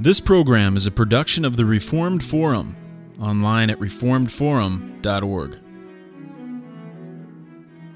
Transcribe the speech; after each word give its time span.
This 0.00 0.20
program 0.20 0.76
is 0.76 0.86
a 0.86 0.90
production 0.90 1.44
of 1.44 1.56
the 1.56 1.64
Reformed 1.64 2.24
Forum, 2.24 2.74
online 3.20 3.70
at 3.70 3.78
reformedforum.org. 3.78 5.58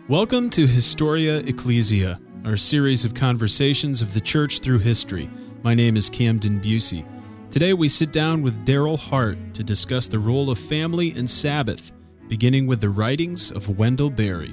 Welcome 0.06 0.50
to 0.50 0.66
Historia 0.68 1.38
Ecclesia, 1.38 2.20
our 2.44 2.56
series 2.56 3.04
of 3.04 3.14
conversations 3.14 4.02
of 4.02 4.14
the 4.14 4.20
church 4.20 4.60
through 4.60 4.80
history. 4.80 5.28
My 5.64 5.74
name 5.74 5.96
is 5.96 6.08
Camden 6.08 6.60
Bucey. 6.60 7.04
Today 7.50 7.72
we 7.72 7.88
sit 7.88 8.12
down 8.12 8.40
with 8.42 8.64
Darryl 8.64 8.98
Hart 8.98 9.54
to 9.54 9.64
discuss 9.64 10.06
the 10.06 10.20
role 10.20 10.50
of 10.50 10.58
family 10.58 11.10
and 11.12 11.28
Sabbath, 11.28 11.92
beginning 12.28 12.68
with 12.68 12.80
the 12.80 12.90
writings 12.90 13.50
of 13.50 13.78
Wendell 13.78 14.10
Berry. 14.10 14.52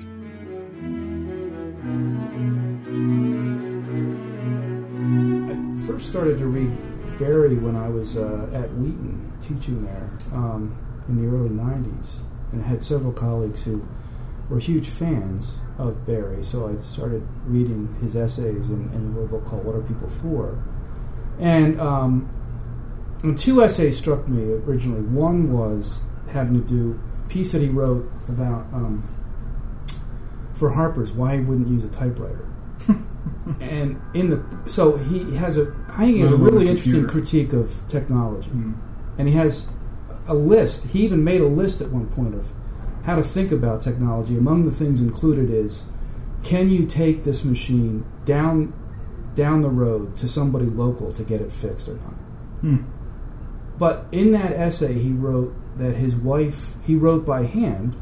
I 5.52 5.86
first 5.86 6.08
started 6.10 6.40
to 6.40 6.46
read 6.48 6.93
Berry 7.18 7.56
when 7.56 7.76
I 7.76 7.90
was 7.90 8.18
uh, 8.18 8.50
at 8.54 8.74
Wheaton 8.74 9.34
teaching 9.42 9.86
there 9.86 10.10
um, 10.34 10.76
in 11.08 11.22
the 11.22 11.36
early 11.36 11.50
90s, 11.50 12.20
and 12.52 12.64
I 12.64 12.68
had 12.68 12.84
several 12.84 13.12
colleagues 13.12 13.64
who 13.64 13.86
were 14.50 14.60
huge 14.60 14.90
fans 14.90 15.58
of 15.78 16.06
Berry, 16.06 16.44
so 16.44 16.70
I 16.70 16.82
started 16.82 17.28
reading 17.46 17.96
his 18.02 18.16
essays 18.16 18.70
in, 18.70 18.92
in 18.94 19.14
a 19.14 19.20
little 19.20 19.28
book 19.28 19.46
called 19.46 19.66
What 19.66 19.76
Are 19.76 19.82
People 19.82 20.10
For? 20.10 20.64
And, 21.40 21.80
um, 21.80 22.30
and 23.24 23.38
two 23.38 23.64
essays 23.64 23.98
struck 23.98 24.28
me 24.28 24.54
originally. 24.54 25.02
One 25.02 25.52
was 25.52 26.04
having 26.32 26.62
to 26.62 26.68
do 26.68 27.00
a 27.26 27.30
piece 27.30 27.52
that 27.54 27.62
he 27.62 27.70
wrote 27.70 28.12
about 28.28 28.66
um, 28.74 29.04
for 30.54 30.72
Harper's 30.72 31.12
why 31.12 31.38
he 31.38 31.42
wouldn't 31.42 31.68
use 31.68 31.84
a 31.84 31.90
typewriter. 31.90 32.48
and 33.60 34.02
in 34.14 34.30
the 34.30 34.44
so 34.66 34.98
he 34.98 35.36
has 35.36 35.58
a 35.58 35.74
I 35.90 36.06
think 36.06 36.16
he 36.16 36.22
has 36.22 36.32
a 36.32 36.38
Not 36.38 36.42
on 36.42 36.48
a 36.48 36.52
really 36.52 36.70
interesting 36.70 37.08
critique 37.08 37.54
of 37.54 37.80
technology, 37.88 38.50
Mm. 38.50 38.74
and 39.18 39.28
he 39.28 39.36
has 39.36 39.70
a 40.28 40.34
list. 40.34 40.86
He 40.86 41.04
even 41.04 41.24
made 41.24 41.42
a 41.42 41.48
list 41.48 41.82
at 41.82 41.92
one 41.92 42.08
point 42.08 42.36
of 42.36 42.52
how 43.04 43.16
to 43.16 43.24
think 43.24 43.52
about 43.52 43.84
technology. 43.84 44.38
Among 44.38 44.66
the 44.66 44.72
things 44.72 45.02
included 45.02 45.50
is, 45.50 45.86
can 46.44 46.70
you 46.70 46.86
take 46.86 47.24
this 47.24 47.44
machine 47.44 48.06
down 48.26 48.74
down 49.36 49.62
the 49.62 49.70
road 49.70 50.16
to 50.18 50.28
somebody 50.28 50.66
local 50.66 51.12
to 51.14 51.24
get 51.24 51.42
it 51.42 51.52
fixed 51.52 51.88
or 51.88 51.96
not? 51.96 52.14
Hmm. 52.62 52.78
But 53.78 54.06
in 54.12 54.32
that 54.32 54.52
essay, 54.54 54.94
he 54.94 55.12
wrote 55.12 55.54
that 55.78 55.96
his 55.96 56.16
wife, 56.16 56.76
he 56.86 56.96
wrote 56.96 57.26
by 57.26 57.46
hand, 57.46 57.96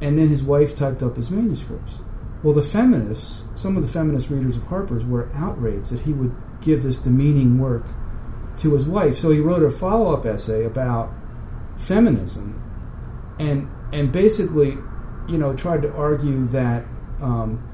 and 0.00 0.16
then 0.18 0.28
his 0.28 0.42
wife 0.42 0.76
typed 0.76 1.02
up 1.02 1.16
his 1.16 1.30
manuscripts. 1.30 1.94
Well, 2.42 2.54
the 2.54 2.62
feminists, 2.62 3.44
some 3.54 3.76
of 3.76 3.82
the 3.82 3.88
feminist 3.88 4.30
readers 4.30 4.56
of 4.56 4.64
Harper's, 4.64 5.04
were 5.04 5.30
outraged 5.34 5.90
that 5.90 6.00
he 6.02 6.12
would 6.12 6.34
give 6.60 6.82
this 6.82 6.98
demeaning 6.98 7.58
work 7.58 7.84
to 8.58 8.74
his 8.74 8.86
wife. 8.86 9.18
So 9.18 9.30
he 9.30 9.40
wrote 9.40 9.62
a 9.62 9.70
follow 9.70 10.14
up 10.14 10.24
essay 10.24 10.64
about 10.64 11.12
feminism 11.76 12.62
and, 13.38 13.68
and 13.92 14.12
basically, 14.12 14.76
you 15.28 15.38
know, 15.38 15.54
tried 15.54 15.82
to 15.82 15.92
argue 15.92 16.46
that 16.48 16.84
um, 17.20 17.66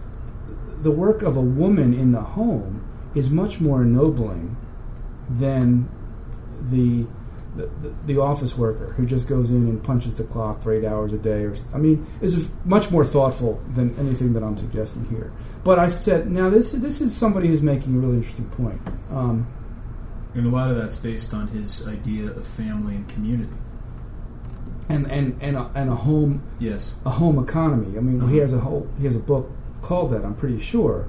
the 0.80 0.90
work 0.92 1.22
of 1.22 1.36
a 1.36 1.40
woman 1.40 1.92
in 1.92 2.12
the 2.12 2.20
home 2.20 2.84
is 3.14 3.30
much 3.30 3.60
more 3.60 3.82
ennobling 3.82 4.56
than 5.28 5.88
the, 6.60 7.06
the 7.56 7.92
the 8.06 8.20
office 8.20 8.56
worker 8.56 8.92
who 8.96 9.06
just 9.06 9.26
goes 9.28 9.50
in 9.50 9.68
and 9.68 9.82
punches 9.82 10.14
the 10.14 10.24
clock 10.24 10.62
for 10.62 10.72
eight 10.72 10.84
hours 10.84 11.12
a 11.12 11.18
day. 11.18 11.42
Or 11.44 11.54
I 11.74 11.78
mean, 11.78 12.06
is 12.20 12.48
much 12.64 12.90
more 12.90 13.04
thoughtful 13.04 13.60
than 13.74 13.94
anything 13.98 14.32
that 14.34 14.42
I'm 14.42 14.56
suggesting 14.58 15.06
here. 15.06 15.32
But 15.64 15.78
I 15.78 15.90
said, 15.90 16.30
now 16.30 16.48
this 16.50 16.72
this 16.72 17.00
is 17.00 17.16
somebody 17.16 17.48
who's 17.48 17.62
making 17.62 17.96
a 17.96 17.98
really 17.98 18.18
interesting 18.18 18.46
point. 18.50 18.80
Um, 19.10 19.46
And 20.34 20.46
a 20.46 20.50
lot 20.50 20.70
of 20.70 20.76
that's 20.76 20.96
based 20.98 21.32
on 21.34 21.48
his 21.48 21.88
idea 21.88 22.30
of 22.30 22.46
family 22.46 22.94
and 22.96 23.08
community. 23.08 23.52
and 24.88 25.10
and 25.10 25.36
and 25.40 25.56
a, 25.56 25.70
and 25.74 25.90
a 25.90 25.94
home 25.96 26.42
Yes. 26.60 26.94
a 27.04 27.10
home 27.10 27.38
economy. 27.42 27.96
I 27.98 28.00
mean, 28.00 28.20
he 28.20 28.26
Uh-huh. 28.26 28.40
has 28.42 28.52
a 28.52 28.60
whole 28.60 28.86
he 28.98 29.04
has 29.06 29.16
a 29.16 29.24
book 29.32 29.50
called 29.82 30.12
that. 30.12 30.24
I'm 30.24 30.34
pretty 30.34 30.58
sure 30.60 31.06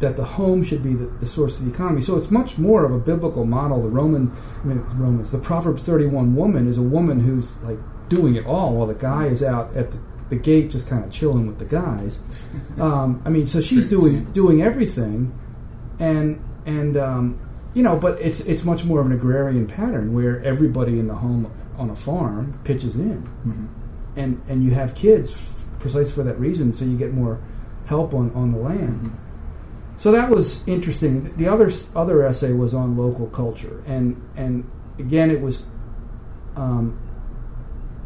that 0.00 0.14
the 0.14 0.24
home 0.24 0.62
should 0.62 0.82
be 0.82 0.92
the, 0.94 1.06
the 1.20 1.26
source 1.26 1.58
of 1.58 1.64
the 1.64 1.70
economy. 1.72 2.02
So 2.02 2.16
it's 2.16 2.30
much 2.30 2.58
more 2.58 2.84
of 2.84 2.92
a 2.92 2.98
biblical 2.98 3.44
model. 3.46 3.80
The 3.82 3.88
Roman 3.88 4.30
I 4.62 4.66
mean, 4.66 4.84
Romans, 4.94 5.32
the 5.32 5.38
Proverbs 5.38 5.84
31 5.84 6.34
woman 6.34 6.68
is 6.68 6.76
a 6.78 6.82
woman 6.82 7.20
who's 7.20 7.56
like 7.62 7.78
doing 8.08 8.34
it 8.36 8.44
all, 8.46 8.74
while 8.74 8.86
the 8.86 8.94
guy 8.94 9.26
is 9.26 9.42
out 9.42 9.74
at 9.76 9.90
the, 9.92 9.98
the 10.28 10.36
gate 10.36 10.70
just 10.70 10.88
kind 10.88 11.02
of 11.04 11.10
chilling 11.10 11.46
with 11.46 11.58
the 11.58 11.64
guys. 11.64 12.20
Um, 12.78 13.22
I 13.24 13.30
mean, 13.30 13.46
so 13.46 13.62
she's 13.62 13.88
doing 13.88 14.24
doing 14.32 14.60
everything, 14.60 15.32
and 15.98 16.42
and 16.66 16.94
um, 16.98 17.38
you 17.72 17.82
know, 17.82 17.96
but 17.96 18.20
it's 18.20 18.40
it's 18.40 18.64
much 18.64 18.84
more 18.84 19.00
of 19.00 19.06
an 19.06 19.12
agrarian 19.12 19.66
pattern 19.66 20.12
where 20.12 20.44
everybody 20.44 20.98
in 20.98 21.06
the 21.08 21.14
home 21.14 21.50
on 21.78 21.88
a 21.88 21.96
farm 21.96 22.58
pitches 22.64 22.96
in 22.96 23.20
hmm 23.20 23.66
and 24.18 24.42
and 24.48 24.62
you 24.64 24.70
have 24.72 24.94
kids 24.94 25.32
f- 25.32 25.64
precisely 25.78 26.12
for 26.12 26.22
that 26.22 26.38
reason, 26.38 26.72
so 26.74 26.84
you 26.84 26.96
get 26.98 27.12
more 27.14 27.38
help 27.86 28.12
on, 28.14 28.30
on 28.34 28.52
the 28.52 28.58
land. 28.58 29.00
Mhm. 29.06 29.12
So 29.98 30.12
that 30.12 30.28
was 30.28 30.66
interesting. 30.68 31.34
The 31.36 31.48
other 31.48 31.70
other 31.94 32.22
essay 32.24 32.52
was 32.52 32.74
on 32.74 32.96
local 32.96 33.26
culture, 33.28 33.82
and 33.86 34.20
and 34.36 34.70
again 34.98 35.30
it 35.30 35.40
was, 35.40 35.64
um, 36.54 36.98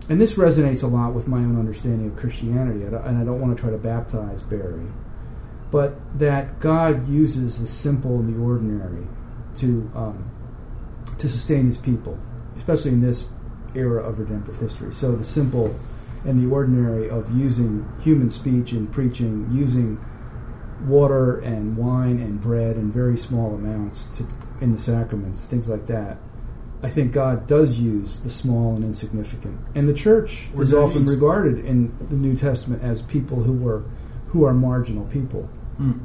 and 0.08 0.20
this 0.20 0.34
resonates 0.34 0.82
a 0.82 0.86
lot 0.86 1.14
with 1.14 1.26
my 1.26 1.38
own 1.38 1.58
understanding 1.58 2.08
of 2.08 2.16
Christianity. 2.16 2.84
And 2.84 3.18
I 3.18 3.24
don't 3.24 3.40
want 3.40 3.56
to 3.56 3.60
try 3.60 3.70
to 3.72 3.78
baptize 3.78 4.42
Berry, 4.44 4.86
but 5.70 5.96
that 6.18 6.60
God 6.60 7.08
uses 7.08 7.60
the 7.60 7.66
simple 7.66 8.20
and 8.20 8.34
the 8.34 8.40
ordinary 8.40 9.06
to 9.56 9.90
um, 9.94 10.30
to 11.18 11.28
sustain 11.28 11.66
His 11.66 11.78
people, 11.78 12.18
especially 12.56 12.92
in 12.92 13.00
this 13.00 13.28
era 13.74 14.02
of 14.02 14.18
redemptive 14.18 14.58
history. 14.58 14.92
So 14.94 15.16
the 15.16 15.24
simple 15.24 15.74
and 16.24 16.38
the 16.38 16.52
ordinary 16.52 17.08
of 17.08 17.36
using 17.36 17.90
human 18.00 18.30
speech 18.30 18.72
and 18.72 18.92
preaching, 18.92 19.48
using 19.52 19.98
water 20.82 21.38
and 21.40 21.76
wine 21.76 22.18
and 22.18 22.40
bread 22.40 22.76
in 22.76 22.90
very 22.90 23.16
small 23.16 23.54
amounts 23.54 24.06
to, 24.16 24.26
in 24.60 24.72
the 24.72 24.78
sacraments, 24.78 25.44
things 25.44 25.68
like 25.68 25.86
that. 25.86 26.18
I 26.82 26.88
think 26.88 27.12
God 27.12 27.46
does 27.46 27.78
use 27.78 28.20
the 28.20 28.30
small 28.30 28.74
and 28.74 28.84
insignificant, 28.84 29.60
and 29.74 29.86
the 29.86 29.92
church 29.92 30.48
Or 30.56 30.62
is 30.62 30.72
often 30.72 31.00
means- 31.04 31.10
regarded 31.12 31.58
in 31.64 31.94
the 32.08 32.16
New 32.16 32.36
Testament 32.36 32.82
as 32.82 33.02
people 33.02 33.42
who 33.42 33.52
were 33.52 33.82
who 34.28 34.44
are 34.44 34.54
marginal 34.54 35.04
people. 35.06 35.48
Mm. 35.78 36.00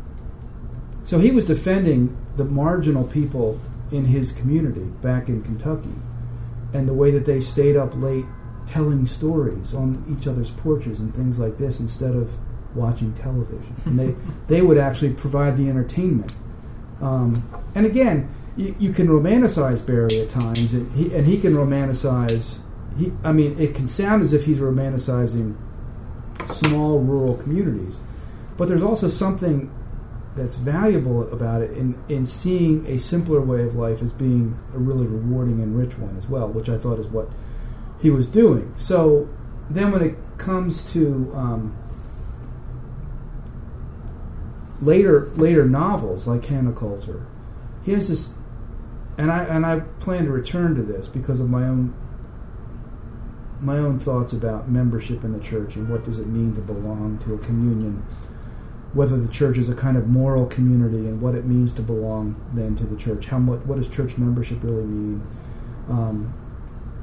So 1.05 1.19
he 1.19 1.29
was 1.31 1.45
defending 1.45 2.17
the 2.35 2.43
marginal 2.43 3.03
people 3.05 3.59
in 3.91 4.05
his 4.05 4.31
community 4.31 4.85
back 5.01 5.29
in 5.29 5.43
Kentucky 5.43 5.93
and 6.73 6.89
the 6.89 6.93
way 6.93 7.11
that 7.11 7.25
they 7.25 7.39
stayed 7.39 7.77
up 7.77 7.95
late 7.95 8.25
telling 8.67 9.05
stories 9.05 9.73
on 9.75 10.03
each 10.09 10.25
other's 10.27 10.49
porches 10.49 10.99
and 10.99 11.13
things 11.15 11.37
like 11.39 11.57
this 11.59 11.79
instead 11.79 12.15
of 12.15 12.35
watching 12.75 13.13
television. 13.13 13.75
And 13.85 13.99
they, 13.99 14.15
they 14.47 14.61
would 14.61 14.77
actually 14.77 15.13
provide 15.13 15.55
the 15.55 15.69
entertainment. 15.69 16.33
Um, 17.01 17.65
and 17.73 17.85
again, 17.85 18.33
you, 18.57 18.75
you 18.79 18.93
can 18.93 19.07
romanticize 19.07 19.85
Berry 19.85 20.21
at 20.21 20.29
times, 20.29 20.73
and 20.73 20.91
he, 20.93 21.13
and 21.13 21.25
he 21.25 21.39
can 21.39 21.53
romanticize. 21.53 22.59
He, 22.97 23.11
I 23.23 23.31
mean, 23.31 23.59
it 23.59 23.75
can 23.75 23.87
sound 23.87 24.21
as 24.21 24.33
if 24.33 24.45
he's 24.45 24.59
romanticizing 24.59 25.57
small 26.47 26.99
rural 26.99 27.35
communities, 27.35 27.99
but 28.57 28.67
there's 28.67 28.83
also 28.83 29.09
something 29.09 29.71
that's 30.35 30.55
valuable 30.55 31.31
about 31.31 31.61
it 31.61 31.71
in, 31.71 31.97
in 32.09 32.25
seeing 32.25 32.85
a 32.87 32.99
simpler 32.99 33.39
way 33.39 33.63
of 33.63 33.75
life 33.75 34.01
as 34.01 34.11
being 34.11 34.57
a 34.73 34.77
really 34.77 35.07
rewarding 35.07 35.61
and 35.61 35.77
rich 35.77 35.97
one 35.97 36.17
as 36.17 36.27
well, 36.27 36.47
which 36.47 36.67
I 36.67 36.77
thought 36.77 36.99
is 36.99 37.07
what 37.07 37.29
he 38.01 38.09
was 38.09 38.27
doing. 38.27 38.73
So 38.77 39.29
then 39.69 39.91
when 39.91 40.01
it 40.01 40.17
comes 40.37 40.91
to 40.91 41.31
um, 41.35 41.75
later 44.81 45.29
later 45.35 45.65
novels 45.65 46.27
like 46.27 46.45
Hannah 46.45 46.73
Coulter, 46.73 47.25
he 47.83 47.93
has 47.93 48.09
this, 48.09 48.33
and 49.17 49.31
I 49.31 49.43
and 49.43 49.65
I 49.65 49.79
plan 49.79 50.25
to 50.25 50.31
return 50.31 50.75
to 50.75 50.81
this 50.81 51.07
because 51.07 51.39
of 51.39 51.49
my 51.49 51.63
own 51.63 51.93
my 53.61 53.77
own 53.77 53.99
thoughts 53.99 54.33
about 54.33 54.69
membership 54.69 55.23
in 55.23 55.31
the 55.31 55.43
church 55.43 55.75
and 55.75 55.89
what 55.89 56.03
does 56.03 56.19
it 56.19 56.27
mean 56.27 56.53
to 56.55 56.61
belong 56.61 57.17
to 57.19 57.33
a 57.33 57.37
communion 57.37 58.05
whether 58.95 59.17
the 59.17 59.31
church 59.31 59.57
is 59.57 59.67
a 59.67 59.75
kind 59.75 59.97
of 59.97 60.07
moral 60.07 60.45
community 60.45 60.99
and 60.99 61.21
what 61.21 61.35
it 61.35 61.45
means 61.45 61.73
to 61.73 61.81
belong 61.81 62.33
then 62.53 62.77
to 62.77 62.85
the 62.85 62.95
church. 62.95 63.25
How 63.25 63.37
what 63.39 63.65
what 63.67 63.75
does 63.75 63.89
church 63.89 64.17
membership 64.17 64.63
really 64.63 64.85
mean? 64.85 65.21
Um, 65.89 66.33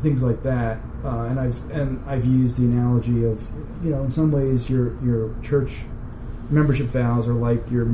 things 0.02 0.22
like 0.22 0.42
that. 0.42 0.78
Uh, 1.04 1.24
and 1.24 1.38
I've 1.38 1.70
and 1.70 2.02
I've 2.08 2.24
used 2.24 2.58
the 2.58 2.64
analogy 2.64 3.24
of 3.24 3.46
you 3.84 3.90
know 3.90 4.02
in 4.02 4.10
some 4.10 4.32
ways 4.32 4.70
your 4.70 4.98
your 5.04 5.34
church 5.42 5.72
membership 6.50 6.86
vows 6.86 7.28
are 7.28 7.34
like 7.34 7.70
your 7.70 7.88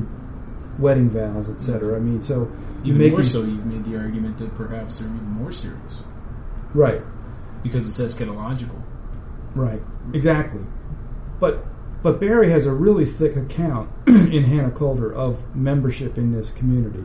wedding 0.79 1.11
vows, 1.11 1.49
etc. 1.49 1.97
I 1.97 2.01
mean, 2.01 2.23
so 2.23 2.51
Even 2.85 2.99
make 2.99 3.13
more 3.13 3.23
so, 3.23 3.43
you've 3.43 3.67
made 3.67 3.85
the 3.85 3.97
argument 3.99 4.39
that 4.39 4.55
perhaps 4.55 4.99
they're 4.99 5.09
even 5.09 5.25
more 5.29 5.51
serious 5.53 6.05
right, 6.75 7.03
because 7.63 7.89
it's 7.89 7.99
eschatological. 7.99 8.85
right, 9.55 9.83
exactly. 10.13 10.63
But 11.41 11.65
but 12.03 12.21
Berry 12.21 12.51
has 12.51 12.65
a 12.67 12.73
really 12.73 13.05
thick 13.07 13.35
account 13.37 13.91
in 14.07 14.45
Hannah 14.45 14.71
Coulter 14.71 15.13
of 15.13 15.55
membership 15.57 16.17
in 16.17 16.31
this 16.33 16.53
community. 16.53 17.05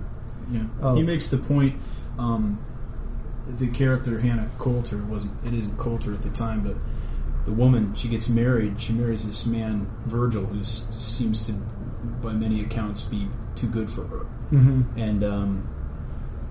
Yeah, 0.51 0.66
Oh. 0.81 0.95
he 0.95 1.01
makes 1.04 1.30
the 1.30 1.38
point 1.38 1.75
um, 2.19 2.63
the 3.48 3.68
character 3.69 4.19
Hannah 4.19 4.50
Coulter 4.60 4.98
wasn't. 4.98 5.34
It 5.45 5.54
isn't 5.54 5.78
Coulter 5.78 6.13
at 6.13 6.22
the 6.22 6.30
time, 6.30 6.62
but 6.62 6.75
the 7.45 7.51
woman 7.51 7.94
she 7.95 8.07
gets 8.07 8.30
married. 8.30 8.80
She 8.80 8.94
marries 8.94 9.28
this 9.28 9.45
man 9.45 9.90
Virgil, 10.06 10.45
who 10.45 10.63
seems 10.63 11.45
to, 11.48 11.54
by 12.22 12.34
many 12.34 12.62
accounts, 12.62 13.04
be 13.04 13.28
too 13.56 13.68
good 13.68 13.92
for 13.92 14.06
her. 14.07 14.25
Mm-hmm. 14.51 15.00
And 15.00 15.24
um, 15.24 15.69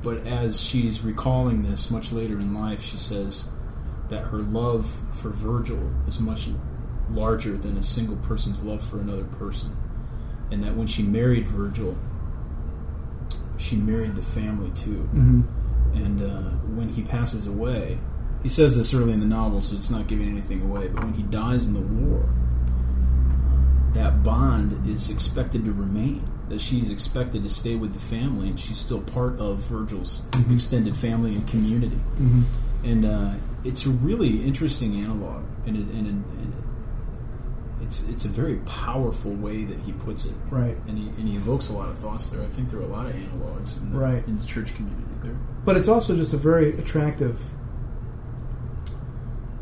but 0.02 0.26
as 0.26 0.60
she's 0.60 1.02
recalling 1.02 1.62
this 1.62 1.90
much 1.90 2.12
later 2.12 2.38
in 2.38 2.54
life, 2.54 2.82
she 2.82 2.96
says 2.96 3.50
that 4.08 4.26
her 4.26 4.38
love 4.38 4.98
for 5.12 5.30
Virgil 5.30 5.92
is 6.06 6.20
much 6.20 6.48
larger 7.10 7.56
than 7.56 7.76
a 7.76 7.82
single 7.82 8.16
person's 8.16 8.62
love 8.62 8.86
for 8.86 9.00
another 9.00 9.24
person, 9.24 9.76
and 10.50 10.62
that 10.62 10.76
when 10.76 10.86
she 10.86 11.02
married 11.02 11.46
Virgil, 11.46 11.96
she 13.56 13.76
married 13.76 14.16
the 14.16 14.22
family 14.22 14.70
too. 14.72 15.08
Mm-hmm. 15.14 15.42
And 15.94 16.22
uh, 16.22 16.50
when 16.74 16.88
he 16.88 17.02
passes 17.02 17.46
away, 17.46 17.98
he 18.42 18.48
says 18.48 18.76
this 18.76 18.92
early 18.94 19.12
in 19.12 19.20
the 19.20 19.26
novel, 19.26 19.60
so 19.60 19.76
it's 19.76 19.90
not 19.90 20.06
giving 20.06 20.28
anything 20.28 20.62
away. 20.62 20.88
But 20.88 21.04
when 21.04 21.14
he 21.14 21.22
dies 21.22 21.66
in 21.66 21.74
the 21.74 21.80
war, 21.80 22.24
uh, 22.24 23.92
that 23.94 24.22
bond 24.22 24.88
is 24.88 25.10
expected 25.10 25.64
to 25.64 25.72
remain. 25.72 26.22
That 26.48 26.60
she's 26.60 26.90
expected 26.90 27.44
to 27.44 27.50
stay 27.50 27.76
with 27.76 27.94
the 27.94 28.00
family, 28.00 28.48
and 28.48 28.58
she's 28.60 28.76
still 28.78 29.00
part 29.00 29.38
of 29.38 29.60
Virgil's 29.66 30.22
Mhm. 30.32 30.54
extended 30.54 30.96
family 30.96 31.34
and 31.34 31.46
community. 31.48 32.00
Mm-hmm. 32.20 32.42
And 32.84 33.04
uh, 33.06 33.34
it's 33.64 33.86
a 33.86 33.90
really 33.90 34.42
interesting 34.42 34.96
analog, 35.02 35.44
and, 35.66 35.76
it, 35.76 35.86
and, 35.94 36.06
it, 36.06 36.10
and 36.10 36.52
it, 37.80 37.84
it's 37.84 38.06
it's 38.08 38.24
a 38.24 38.28
very 38.28 38.56
powerful 38.66 39.32
way 39.32 39.64
that 39.64 39.78
he 39.86 39.92
puts 39.92 40.26
it. 40.26 40.34
Right. 40.50 40.76
And 40.88 40.98
he, 40.98 41.08
and 41.18 41.28
he 41.28 41.36
evokes 41.36 41.70
a 41.70 41.72
lot 41.74 41.88
of 41.88 41.96
thoughts 41.98 42.28
there. 42.30 42.42
I 42.42 42.48
think 42.48 42.70
there 42.70 42.80
are 42.80 42.84
a 42.84 42.86
lot 42.86 43.06
of 43.06 43.12
analogs 43.14 43.80
in 43.80 43.92
the, 43.92 43.98
Right. 43.98 44.26
in 44.26 44.36
the 44.38 44.44
church 44.44 44.74
community 44.74 45.04
there. 45.22 45.36
But 45.64 45.76
it's 45.76 45.88
also 45.88 46.16
just 46.16 46.32
a 46.32 46.36
very 46.36 46.76
attractive 46.76 47.40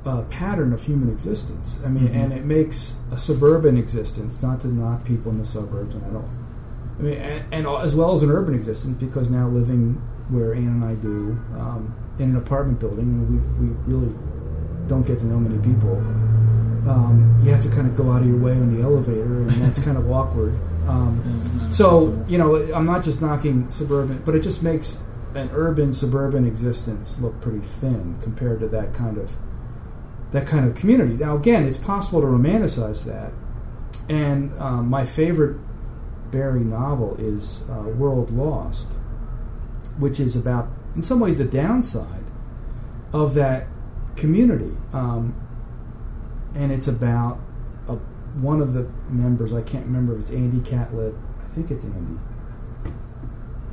uh, 0.06 0.22
pattern 0.22 0.72
of 0.72 0.82
human 0.84 1.10
existence. 1.10 1.78
I 1.84 1.88
mean, 1.88 2.08
Mhm. 2.08 2.14
and 2.24 2.32
it 2.32 2.44
makes 2.44 2.94
a 3.12 3.18
suburban 3.18 3.76
existence, 3.76 4.42
not 4.42 4.60
to 4.62 4.68
knock 4.68 5.04
people 5.04 5.30
in 5.30 5.38
the 5.38 5.44
suburbs, 5.44 5.94
and 5.94 6.04
I 6.04 6.08
don't. 6.08 6.24
I 6.98 7.02
mean, 7.02 7.14
and, 7.18 7.44
and 7.52 7.66
as 7.66 7.94
well 7.94 8.12
as 8.14 8.22
an 8.22 8.30
urban 8.30 8.54
existence, 8.54 8.96
because 8.98 9.30
now 9.30 9.48
living 9.48 10.00
where 10.30 10.54
Ann 10.54 10.66
and 10.68 10.84
I 10.84 10.94
do 10.94 11.38
um, 11.58 11.92
in 12.18 12.30
an 12.30 12.36
apartment 12.36 12.78
building, 12.80 13.08
we, 13.58 13.66
we 13.66 13.74
really 13.86 14.14
don't 14.88 15.06
get 15.06 15.18
to 15.20 15.26
know 15.26 15.38
many 15.38 15.58
people. 15.58 15.96
Um, 16.88 17.38
you 17.44 17.50
have 17.50 17.62
to 17.62 17.68
kind 17.68 17.86
of 17.86 17.96
go 17.96 18.10
out 18.12 18.22
of 18.22 18.28
your 18.28 18.38
way 18.38 18.52
on 18.52 18.74
the 18.74 18.82
elevator, 18.82 19.22
and 19.42 19.50
that's 19.62 19.78
kind 19.84 19.96
of 19.98 20.10
awkward. 20.10 20.54
Um, 20.88 21.20
so 21.72 22.18
you 22.26 22.38
know, 22.38 22.56
I'm 22.74 22.86
not 22.86 23.04
just 23.04 23.20
knocking 23.20 23.70
suburban, 23.70 24.22
but 24.24 24.34
it 24.34 24.40
just 24.40 24.62
makes 24.62 24.96
an 25.34 25.50
urban 25.54 25.92
suburban 25.92 26.46
existence 26.46 27.20
look 27.20 27.38
pretty 27.40 27.60
thin 27.60 28.16
compared 28.22 28.60
to 28.60 28.68
that 28.68 28.94
kind 28.94 29.16
of 29.18 29.30
that 30.32 30.46
kind 30.46 30.66
of 30.68 30.74
community. 30.74 31.14
Now, 31.14 31.36
again, 31.36 31.66
it's 31.66 31.78
possible 31.78 32.20
to 32.20 32.26
romanticize 32.26 33.04
that, 33.04 33.32
and 34.08 34.52
um, 34.60 34.88
my 34.88 35.04
favorite 35.06 35.56
Berry 36.30 36.60
novel 36.60 37.16
is 37.18 37.62
uh, 37.68 37.88
World 37.88 38.30
Lost, 38.30 38.88
which 39.98 40.20
is 40.20 40.36
about, 40.36 40.68
in 40.94 41.02
some 41.02 41.18
ways, 41.20 41.38
the 41.38 41.44
downside 41.44 42.24
of 43.12 43.34
that 43.34 43.66
community, 44.16 44.72
um, 44.92 45.34
and 46.54 46.70
it's 46.70 46.86
about 46.86 47.38
a, 47.88 47.94
one 48.38 48.60
of 48.62 48.72
the 48.74 48.88
members. 49.08 49.52
I 49.52 49.62
can't 49.62 49.86
remember 49.86 50.14
if 50.14 50.22
it's 50.22 50.30
Andy 50.30 50.60
Catlett. 50.60 51.14
I 51.44 51.54
think 51.54 51.70
it's 51.72 51.84
Andy, 51.84 52.20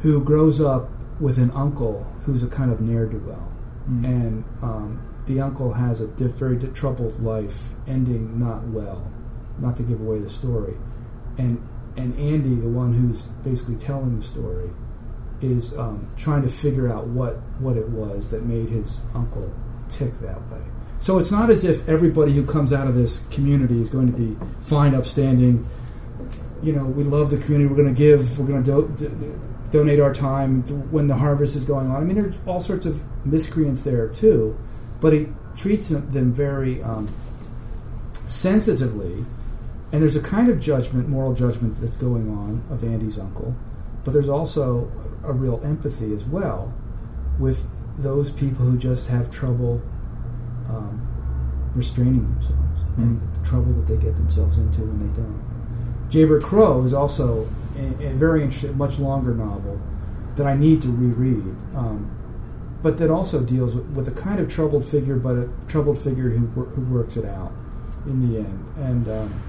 who 0.02 0.24
grows 0.24 0.60
up 0.60 0.90
with 1.20 1.38
an 1.38 1.52
uncle 1.52 2.08
who's 2.26 2.42
a 2.44 2.48
kind 2.48 2.72
of 2.72 2.82
ne'er 2.82 3.06
do 3.06 3.20
well 3.20 3.52
Mm. 3.90 4.04
and 4.04 4.44
um, 4.62 5.07
the 5.28 5.40
uncle 5.40 5.74
has 5.74 6.02
a 6.02 6.08
diff- 6.08 6.32
very 6.32 6.58
troubled 6.58 7.22
life, 7.22 7.70
ending 7.86 8.40
not 8.40 8.68
well. 8.68 9.12
Not 9.60 9.78
to 9.78 9.84
give 9.84 10.00
away 10.00 10.20
the 10.20 10.30
story, 10.30 10.76
and 11.38 11.68
and 11.96 12.14
Andy, 12.20 12.56
the 12.56 12.70
one 12.70 12.94
who's 12.94 13.24
basically 13.44 13.76
telling 13.76 14.20
the 14.20 14.26
story, 14.26 14.70
is 15.42 15.76
um, 15.78 16.12
trying 16.16 16.44
to 16.44 16.50
figure 16.50 16.92
out 16.92 17.08
what 17.08 17.38
what 17.60 17.76
it 17.76 17.90
was 17.90 18.30
that 18.32 18.44
made 18.44 18.70
his 18.70 19.02
uncle 19.16 19.52
tick 19.90 20.20
that 20.20 20.40
way. 20.52 20.62
So 21.00 21.20
it's 21.20 21.32
not 21.32 21.50
as 21.50 21.64
if 21.64 21.88
everybody 21.88 22.34
who 22.34 22.46
comes 22.46 22.74
out 22.74 22.88
of 22.88 22.96
this 22.96 23.24
community 23.30 23.82
is 23.82 23.90
going 23.90 24.12
to 24.12 24.18
be 24.18 24.38
fine, 24.62 24.96
upstanding. 24.96 25.68
You 26.62 26.74
know, 26.74 26.86
we 26.86 27.04
love 27.04 27.30
the 27.30 27.38
community. 27.38 27.68
We're 27.68 27.82
going 27.82 27.94
to 27.94 27.98
give. 27.98 28.40
We're 28.40 28.48
going 28.48 28.64
to 28.64 28.96
do, 28.98 29.10
do, 29.10 29.42
donate 29.72 30.00
our 30.00 30.14
time 30.14 30.64
when 30.92 31.08
the 31.08 31.16
harvest 31.16 31.56
is 31.56 31.66
going 31.66 31.88
on. 31.88 31.98
I 31.98 32.00
mean, 32.06 32.20
there's 32.20 32.36
all 32.46 32.62
sorts 32.62 32.86
of 32.86 33.04
miscreants 33.26 33.84
there 33.84 34.08
too, 34.08 34.58
but 35.00 35.14
he 35.14 35.28
treats 35.56 35.90
them 35.90 36.34
very 36.34 36.82
um, 36.84 37.08
sensitively, 38.28 39.26
and 39.92 40.02
there's 40.02 40.16
a 40.16 40.22
kind 40.22 40.50
of 40.50 40.60
judgment, 40.60 41.08
moral 41.08 41.34
judgment 41.34 41.80
that's 41.80 41.98
going 41.98 42.30
on 42.30 42.64
of 42.70 42.84
Andy's 42.84 43.18
uncle, 43.18 43.56
but 44.04 44.14
there's 44.14 44.30
also 44.30 44.92
a 45.24 45.34
real 45.34 45.62
empathy 45.64 46.14
as 46.14 46.24
well 46.26 46.74
with 47.40 47.68
those 47.98 48.32
people 48.32 48.66
who 48.66 48.78
just 48.78 49.08
have 49.08 49.32
trouble 49.32 49.82
um, 50.70 51.72
restraining 51.76 52.28
themselves 52.34 52.80
and 52.98 53.22
the 53.36 53.48
trouble 53.48 53.74
that 53.74 53.88
they 53.88 53.98
get 54.02 54.16
themselves 54.16 54.58
into 54.58 54.82
when 54.82 55.00
they 55.00 55.16
don't. 55.16 56.10
Jayber 56.10 56.42
Crow 56.42 56.84
is 56.84 56.94
also 56.94 57.48
a, 57.78 58.08
a 58.08 58.12
very 58.12 58.44
interesting, 58.44 58.78
much 58.78 58.98
longer 59.00 59.34
novel 59.34 59.80
that 60.36 60.48
I 60.48 60.56
need 60.56 60.82
to 60.84 60.90
reread, 60.90 61.44
um, 61.76 62.10
but 62.82 62.98
that 62.98 63.10
also 63.10 63.42
deals 63.42 63.76
with, 63.76 63.86
with 63.88 64.08
a 64.08 64.12
kind 64.12 64.40
of 64.40 64.50
troubled 64.50 64.86
figure, 64.86 65.16
but 65.16 65.36
a 65.36 65.50
troubled 65.68 66.00
figure 66.00 66.30
who, 66.30 66.46
who 66.46 66.82
works 66.94 67.18
it 67.18 67.26
out 67.26 67.52
in 68.06 68.32
the 68.32 68.40
end. 68.40 68.66
And 68.78 69.10
um, 69.10 69.42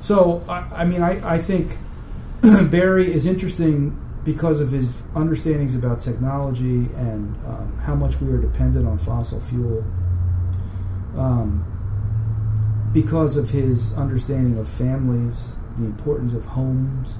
so, 0.00 0.44
I, 0.48 0.82
I 0.82 0.84
mean, 0.84 1.02
I, 1.02 1.34
I 1.34 1.38
think 1.38 1.76
Berry 2.40 3.12
is 3.12 3.26
interesting 3.26 3.98
because 4.24 4.60
of 4.60 4.70
his 4.70 4.88
understandings 5.14 5.74
about 5.74 6.00
technology 6.00 6.88
and 6.94 7.36
um, 7.46 7.78
how 7.84 7.94
much 7.94 8.20
we 8.20 8.32
are 8.32 8.38
dependent 8.38 8.86
on 8.86 8.98
fossil 8.98 9.40
fuel. 9.40 9.84
Um, 11.16 11.68
because 12.92 13.36
of 13.36 13.50
his 13.50 13.92
understanding 13.94 14.58
of 14.58 14.68
families, 14.68 15.54
the 15.76 15.84
importance 15.84 16.34
of 16.34 16.44
homes, 16.44 17.14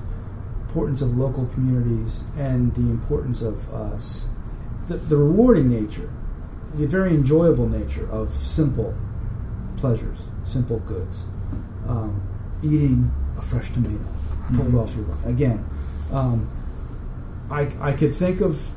importance 0.68 1.02
of 1.02 1.16
local 1.16 1.46
communities, 1.46 2.22
and 2.36 2.74
the 2.74 2.82
importance 2.82 3.42
of 3.42 3.72
uh, 3.72 3.98
the, 4.88 4.96
the 4.96 5.16
rewarding 5.16 5.68
nature, 5.70 6.10
the 6.74 6.86
very 6.86 7.14
enjoyable 7.14 7.68
nature 7.68 8.08
of 8.10 8.34
simple 8.34 8.94
pleasures, 9.76 10.18
simple 10.44 10.78
goods. 10.80 11.24
Um, 11.86 12.22
eating 12.62 13.10
a 13.36 13.42
fresh 13.42 13.72
tomato 13.72 13.98
pulled 14.54 14.68
Mhm. 14.72 14.80
off 14.80 14.94
your 14.94 15.04
vine. 15.06 15.32
Again, 15.34 15.64
um, 16.12 16.46
I, 17.50 17.68
I 17.80 17.92
could 17.92 18.14
think 18.14 18.40
of, 18.40 18.68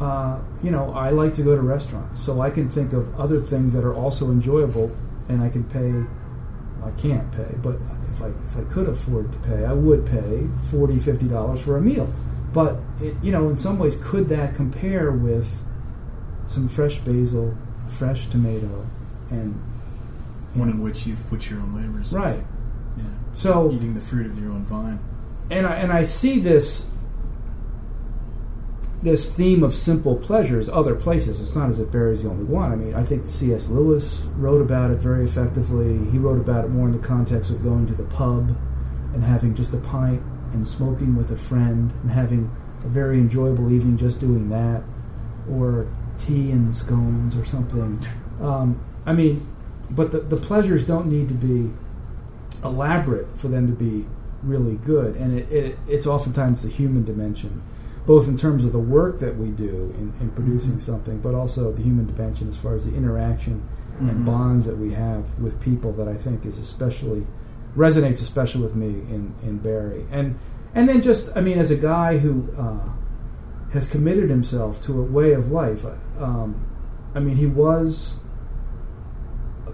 uh, 0.00 0.38
you 0.62 0.70
know, 0.70 0.90
I 0.92 1.10
like 1.10 1.34
to 1.34 1.42
go 1.42 1.54
to 1.54 1.62
restaurants, 1.62 2.20
so 2.20 2.40
I 2.40 2.50
can 2.50 2.68
think 2.68 2.92
of 2.92 3.18
other 3.18 3.38
things 3.38 3.72
that 3.74 3.84
are 3.84 3.94
also 3.94 4.30
enjoyable, 4.30 4.90
and 5.28 5.40
I 5.42 5.48
can 5.48 5.64
pay. 5.64 5.92
I 6.82 6.90
can't 6.92 7.30
pay, 7.32 7.54
but 7.62 7.76
if 8.14 8.22
I 8.22 8.28
if 8.28 8.56
I 8.56 8.62
could 8.72 8.88
afford 8.88 9.30
to 9.32 9.38
pay, 9.40 9.64
I 9.66 9.72
would 9.74 10.06
pay 10.06 10.46
40 10.70 10.98
50 10.98 11.28
dollars 11.28 11.60
for 11.60 11.76
a 11.76 11.80
meal. 11.80 12.08
But 12.52 12.78
it, 13.00 13.14
you 13.22 13.30
know, 13.32 13.48
in 13.48 13.56
some 13.56 13.78
ways, 13.78 13.96
could 14.02 14.28
that 14.30 14.54
compare 14.54 15.10
with 15.12 15.48
some 16.46 16.68
fresh 16.68 16.98
basil, 16.98 17.56
fresh 17.90 18.26
tomato, 18.26 18.86
and 19.30 19.54
One 20.54 20.68
in 20.70 20.82
which 20.82 21.06
you've 21.06 21.24
put 21.30 21.48
your 21.48 21.60
own 21.60 21.76
labors. 21.76 22.12
into. 22.12 22.24
right? 22.26 22.44
Yeah. 22.96 23.04
So 23.34 23.70
Eating 23.70 23.94
the 23.94 24.00
fruit 24.00 24.26
of 24.26 24.36
your 24.38 24.50
own 24.50 24.64
vine. 24.64 24.98
and 25.50 25.66
I, 25.66 25.76
and 25.76 25.92
I 25.92 26.04
see 26.04 26.40
this 26.40 26.86
this 29.02 29.34
theme 29.34 29.62
of 29.62 29.74
simple 29.74 30.14
pleasures 30.16 30.68
other 30.68 30.94
places. 30.94 31.40
It's 31.40 31.56
not 31.56 31.70
as 31.70 31.78
if 31.78 31.90
Berry's 31.90 32.22
the 32.22 32.28
only 32.28 32.44
one. 32.44 32.70
I 32.70 32.76
mean, 32.76 32.94
I 32.94 33.02
think 33.02 33.26
C.S. 33.26 33.68
Lewis 33.68 34.18
wrote 34.36 34.60
about 34.60 34.90
it 34.90 34.98
very 34.98 35.24
effectively. 35.24 35.96
He 36.10 36.18
wrote 36.18 36.38
about 36.38 36.66
it 36.66 36.68
more 36.68 36.86
in 36.86 36.92
the 36.92 36.98
context 36.98 37.50
of 37.50 37.62
going 37.62 37.86
to 37.86 37.94
the 37.94 38.02
pub 38.04 38.54
and 39.14 39.22
having 39.24 39.54
just 39.54 39.72
a 39.72 39.78
pint 39.78 40.20
and 40.52 40.66
smoking 40.66 41.16
with 41.16 41.30
a 41.30 41.36
friend 41.36 41.92
and 42.02 42.10
having 42.10 42.50
a 42.84 42.88
very 42.88 43.18
enjoyable 43.18 43.70
evening 43.72 43.96
just 43.96 44.20
doing 44.20 44.48
that, 44.50 44.82
or 45.50 45.86
tea 46.18 46.50
and 46.50 46.74
scones 46.74 47.36
or 47.36 47.44
something. 47.44 48.04
Um, 48.40 48.80
I 49.06 49.12
mean, 49.12 49.46
but 49.90 50.12
the, 50.12 50.20
the 50.20 50.36
pleasures 50.36 50.86
don't 50.86 51.06
need 51.06 51.28
to 51.28 51.34
be 51.34 51.70
elaborate 52.64 53.26
for 53.38 53.48
them 53.48 53.66
to 53.66 53.72
be 53.72 54.06
really 54.42 54.76
good, 54.76 55.16
and 55.16 55.38
it, 55.38 55.50
it, 55.52 55.78
it's 55.88 56.06
oftentimes 56.06 56.62
the 56.62 56.68
human 56.68 57.04
dimension, 57.04 57.62
both 58.06 58.28
in 58.28 58.36
terms 58.38 58.64
of 58.64 58.72
the 58.72 58.78
work 58.78 59.18
that 59.20 59.36
we 59.36 59.48
do 59.48 59.94
in, 59.98 60.12
in 60.20 60.30
producing 60.30 60.74
Mhm. 60.74 60.80
something, 60.80 61.18
but 61.20 61.34
also 61.34 61.72
the 61.72 61.82
human 61.82 62.06
dimension 62.06 62.48
as 62.48 62.56
far 62.56 62.74
as 62.74 62.86
the 62.86 62.94
interaction 62.94 63.62
and 63.98 64.10
Mhm. 64.10 64.24
bonds 64.24 64.64
that 64.64 64.78
we 64.78 64.92
have 64.94 65.38
with 65.38 65.60
people 65.60 65.92
that 65.92 66.08
I 66.08 66.14
think 66.14 66.46
is 66.46 66.56
especially 66.58 67.26
resonates 67.76 68.20
especially 68.20 68.62
with 68.62 68.74
me 68.74 68.88
in, 68.88 69.34
in 69.42 69.58
Berry, 69.58 70.06
and 70.10 70.38
and 70.74 70.88
then 70.88 71.02
just 71.02 71.30
I 71.36 71.40
mean 71.40 71.58
as 71.58 71.70
a 71.70 71.76
guy 71.76 72.18
who 72.18 72.48
uh, 72.56 72.90
has 73.72 73.88
committed 73.88 74.30
himself 74.30 74.82
to 74.84 75.00
a 75.00 75.04
way 75.04 75.32
of 75.32 75.50
life. 75.50 75.84
Um, 76.18 76.66
I 77.14 77.20
mean, 77.20 77.36
he 77.36 77.46
was 77.46 78.14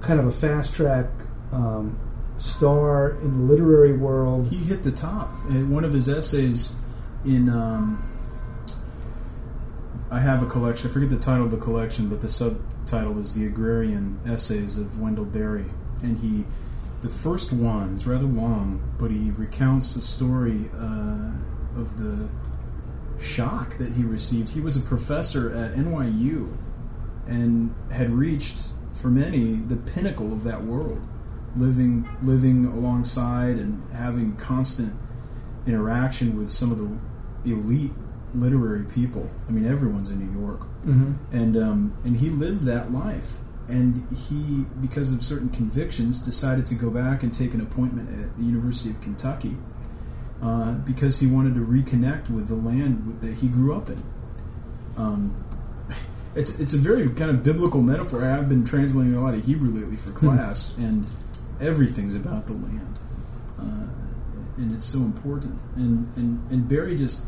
kind 0.01 0.21
of 0.21 0.27
a 0.27 0.33
fast 0.33 0.75
track 0.75 1.07
um, 1.53 1.99
star 2.37 3.11
in 3.11 3.33
the 3.33 3.41
literary 3.41 3.97
world. 3.97 4.49
He 4.49 4.57
hit 4.57 4.83
the 4.83 4.93
top. 4.93 5.31
And 5.49 5.71
one 5.71 5.85
of 5.85 5.93
his 5.93 6.09
essays 6.09 6.77
in. 7.25 7.49
Um, 7.49 8.03
I 10.09 10.21
have 10.21 10.43
a 10.43 10.47
collection. 10.47 10.89
I 10.89 10.93
forget 10.93 11.11
the 11.11 11.19
title 11.19 11.47
of 11.47 11.51
the 11.51 11.57
collection, 11.57 12.09
but 12.09 12.21
the 12.23 12.29
subtitle 12.29 13.19
is 13.19 13.35
"The 13.35 13.45
Agrarian 13.47 14.21
Essays 14.25 14.79
of 14.79 15.01
Wendell 15.01 15.25
Berry," 15.25 15.65
and 16.01 16.19
he, 16.21 16.45
the 17.07 17.13
first 17.13 17.53
one 17.53 17.95
is 17.95 18.07
rather 18.07 18.25
long, 18.27 18.83
but 18.99 19.11
he 19.11 19.31
recounts 19.31 19.95
the 19.95 20.01
story 20.01 20.69
uh, 20.75 21.31
of 21.77 21.99
the 21.99 22.29
shock 23.23 23.79
that 23.79 23.93
he 23.93 24.03
received. 24.03 24.51
He 24.51 24.61
was 24.61 24.77
a 24.77 24.81
professor 24.81 25.51
at 25.55 25.75
NYU 25.77 26.57
and 27.27 27.75
had 27.93 28.11
reached, 28.11 28.71
for 28.95 29.09
many, 29.09 29.53
the 29.55 29.77
pinnacle 29.77 30.33
of 30.33 30.43
that 30.45 30.65
world, 30.65 31.01
living 31.57 32.09
living 32.23 32.67
alongside 32.67 33.57
and 33.57 33.83
having 33.93 34.37
constant 34.37 34.93
interaction 35.67 36.37
with 36.39 36.51
some 36.51 36.71
of 36.73 36.79
the 36.79 37.53
elite 37.53 37.93
literary 38.35 38.85
people. 38.85 39.31
I 39.49 39.53
mean, 39.53 39.67
everyone's 39.67 40.11
in 40.11 40.19
New 40.19 40.41
York, 40.41 40.61
Mm-hmm. 40.85 41.13
and 41.37 41.57
um, 41.57 41.97
and 42.05 42.17
he 42.19 42.31
lived 42.31 42.65
that 42.67 42.93
life. 42.93 43.39
And 43.69 44.07
he, 44.29 44.65
because 44.81 45.13
of 45.13 45.23
certain 45.25 45.49
convictions, 45.49 46.21
decided 46.21 46.67
to 46.67 46.75
go 46.75 46.89
back 46.89 47.23
and 47.23 47.35
take 47.35 47.53
an 47.53 47.61
appointment 47.61 48.09
at 48.11 48.37
the 48.37 48.45
University 48.45 48.91
of 48.91 49.01
Kentucky 49.01 49.57
uh, 50.43 50.75
because 50.75 51.21
he 51.21 51.27
wanted 51.27 51.55
to 51.55 51.61
reconnect 51.61 52.31
with 52.31 52.49
the 52.49 52.55
land 52.55 53.19
that 53.21 53.35
he 53.39 53.49
grew 53.49 53.75
up 53.75 53.89
in. 53.89 54.03
Um, 54.97 55.45
it's 56.35 56.61
it's 56.61 56.75
a 56.75 56.79
very 56.79 57.09
kind 57.09 57.31
of 57.31 57.43
biblical 57.43 57.81
metaphor. 57.81 58.25
I've 58.25 58.49
been 58.49 58.65
translating 58.65 59.15
a 59.15 59.23
lot 59.23 59.35
of 59.35 59.45
Hebrew 59.45 59.71
lately 59.71 59.97
for 59.97 60.11
class, 60.11 60.77
and 60.77 61.07
everything's 61.61 62.15
about 62.15 62.47
the 62.47 62.53
land, 62.53 62.99
uh, 63.59 64.59
and 64.59 64.75
it's 64.75 64.85
so 64.85 64.99
important. 64.99 65.59
And 65.77 66.13
and 66.17 66.51
and 66.51 66.69
Berry 66.69 66.97
just 66.97 67.27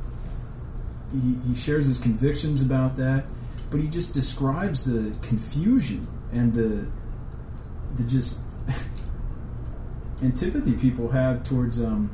he, 1.11 1.37
he 1.49 1.55
shares 1.55 1.87
his 1.87 1.99
convictions 1.99 2.61
about 2.61 2.97
that, 2.97 3.25
but 3.71 3.81
he 3.81 3.89
just 3.89 4.13
describes 4.13 4.85
the 4.85 5.17
confusion 5.27 6.07
and 6.33 6.53
the 6.53 6.87
the 7.97 8.03
just 8.05 8.41
antipathy 10.23 10.73
people 10.73 11.11
have 11.11 11.43
towards 11.45 11.83
um, 11.83 12.11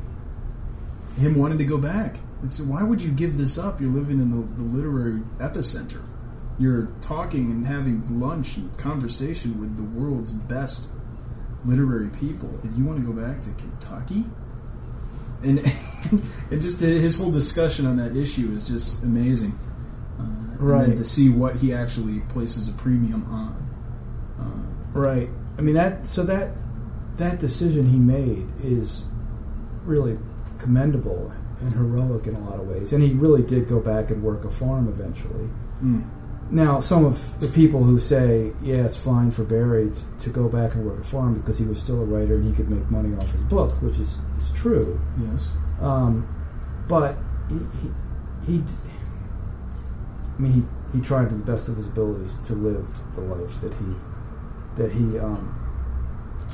him 1.16 1.36
wanting 1.36 1.58
to 1.58 1.64
go 1.64 1.78
back. 1.78 2.16
And 2.42 2.52
so, 2.52 2.64
why 2.64 2.82
would 2.82 3.00
you 3.00 3.10
give 3.10 3.38
this 3.38 3.56
up? 3.58 3.80
You're 3.80 3.90
living 3.90 4.20
in 4.20 4.30
the, 4.30 4.46
the 4.56 4.62
literary 4.62 5.20
epicenter. 5.38 6.02
You're 6.58 6.88
talking 7.00 7.50
and 7.50 7.66
having 7.66 8.20
lunch 8.20 8.56
and 8.56 8.76
conversation 8.78 9.58
with 9.60 9.76
the 9.76 9.82
world's 9.82 10.30
best 10.30 10.88
literary 11.64 12.10
people, 12.10 12.50
and 12.62 12.76
you 12.76 12.84
want 12.84 13.00
to 13.00 13.06
go 13.06 13.12
back 13.12 13.40
to 13.42 13.50
Kentucky? 13.52 14.24
And 15.42 15.58
and 16.50 16.62
just 16.62 16.80
his 16.80 17.18
whole 17.18 17.30
discussion 17.30 17.86
on 17.86 17.96
that 17.96 18.16
issue 18.16 18.52
is 18.54 18.68
just 18.68 19.02
amazing. 19.02 19.58
Uh, 20.18 20.22
and 20.22 20.60
Right. 20.60 20.96
to 20.96 21.04
see 21.04 21.28
what 21.30 21.56
he 21.56 21.72
actually 21.72 22.20
places 22.20 22.68
a 22.68 22.72
premium 22.72 23.26
on. 23.30 23.56
Uh, 24.40 24.44
Right. 24.98 25.28
I 25.58 25.62
mean 25.62 25.74
that. 25.74 26.06
So 26.06 26.22
that 26.24 26.50
that 27.16 27.38
decision 27.40 27.86
he 27.88 27.98
made 27.98 28.46
is 28.62 29.04
really 29.84 30.18
commendable 30.58 31.32
and 31.60 31.72
heroic 31.72 32.26
in 32.26 32.34
a 32.36 32.40
lot 32.50 32.58
of 32.60 32.66
ways. 32.68 32.92
And 32.92 33.02
he 33.02 33.12
really 33.12 33.42
did 33.42 33.68
go 33.68 33.80
back 33.80 34.10
and 34.10 34.22
work 34.22 34.44
a 34.44 34.50
farm 34.50 34.88
eventually. 34.88 35.48
mm. 35.82 36.04
Now, 36.50 36.80
some 36.80 37.04
of 37.06 37.40
the 37.40 37.48
people 37.48 37.82
who 37.82 37.98
say, 37.98 38.52
"Yeah, 38.62 38.84
it's 38.84 38.98
fine 38.98 39.30
for 39.30 39.44
Berry 39.44 39.90
t- 39.90 39.96
to 40.24 40.30
go 40.30 40.46
back 40.48 40.74
and 40.74 40.84
work 40.84 41.00
a 41.00 41.04
farm 41.04 41.34
because 41.34 41.58
he 41.58 41.64
was 41.64 41.78
still 41.80 42.02
a 42.02 42.04
writer 42.04 42.34
and 42.34 42.44
he 42.44 42.52
could 42.52 42.68
make 42.68 42.88
money 42.90 43.16
off 43.16 43.30
his 43.32 43.42
book," 43.44 43.72
which 43.80 43.98
is, 43.98 44.18
is 44.38 44.50
true. 44.54 45.00
Yes. 45.18 45.48
Um, 45.80 46.26
but 46.86 47.16
he, 47.48 47.56
he, 47.80 47.88
he, 48.58 48.62
I 50.38 50.42
mean, 50.42 50.52
he, 50.92 50.98
he 50.98 51.04
tried 51.04 51.30
to 51.30 51.34
the 51.34 51.44
best 51.52 51.68
of 51.68 51.76
his 51.78 51.86
abilities 51.86 52.36
to 52.46 52.52
live 52.54 52.86
the 53.14 53.22
life 53.22 53.60
that 53.62 53.72
he 53.74 53.86
that 54.76 54.92
he 54.92 55.18
um, 55.18 55.60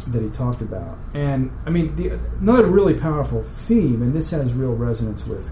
that 0.07 0.23
he 0.23 0.29
talked 0.29 0.63
about. 0.63 0.99
And 1.15 1.51
I 1.67 1.71
mean, 1.71 1.97
the, 1.97 2.19
another 2.41 2.67
really 2.67 2.95
powerful 2.95 3.43
theme, 3.43 4.03
and 4.03 4.15
this 4.15 4.31
has 4.31 4.53
real 4.53 4.75
resonance 4.75 5.27
with 5.27 5.51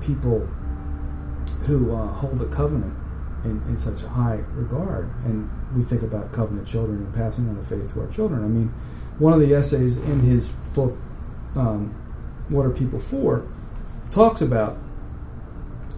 people 0.00 0.48
who 1.66 1.94
uh, 1.94 2.08
hold 2.08 2.40
a 2.42 2.46
covenant 2.46 2.94
in, 3.44 3.62
in 3.68 3.78
such 3.78 4.02
a 4.02 4.08
high 4.08 4.40
regard. 4.54 5.10
And 5.24 5.50
we 5.74 5.82
think 5.82 6.02
about 6.02 6.32
covenant 6.32 6.68
children 6.68 6.98
and 6.98 7.14
passing 7.14 7.48
on 7.48 7.56
the 7.56 7.64
faith 7.64 7.92
to 7.94 8.00
our 8.00 8.08
children. 8.08 8.44
I 8.44 8.48
mean, 8.48 8.72
one 9.18 9.32
of 9.32 9.40
the 9.40 9.54
essays 9.54 9.96
in 9.96 10.20
his 10.20 10.48
book, 10.74 10.96
um, 11.56 11.94
What 12.48 12.66
Are 12.66 12.70
People 12.70 12.98
For, 12.98 13.46
talks 14.10 14.40
about 14.40 14.76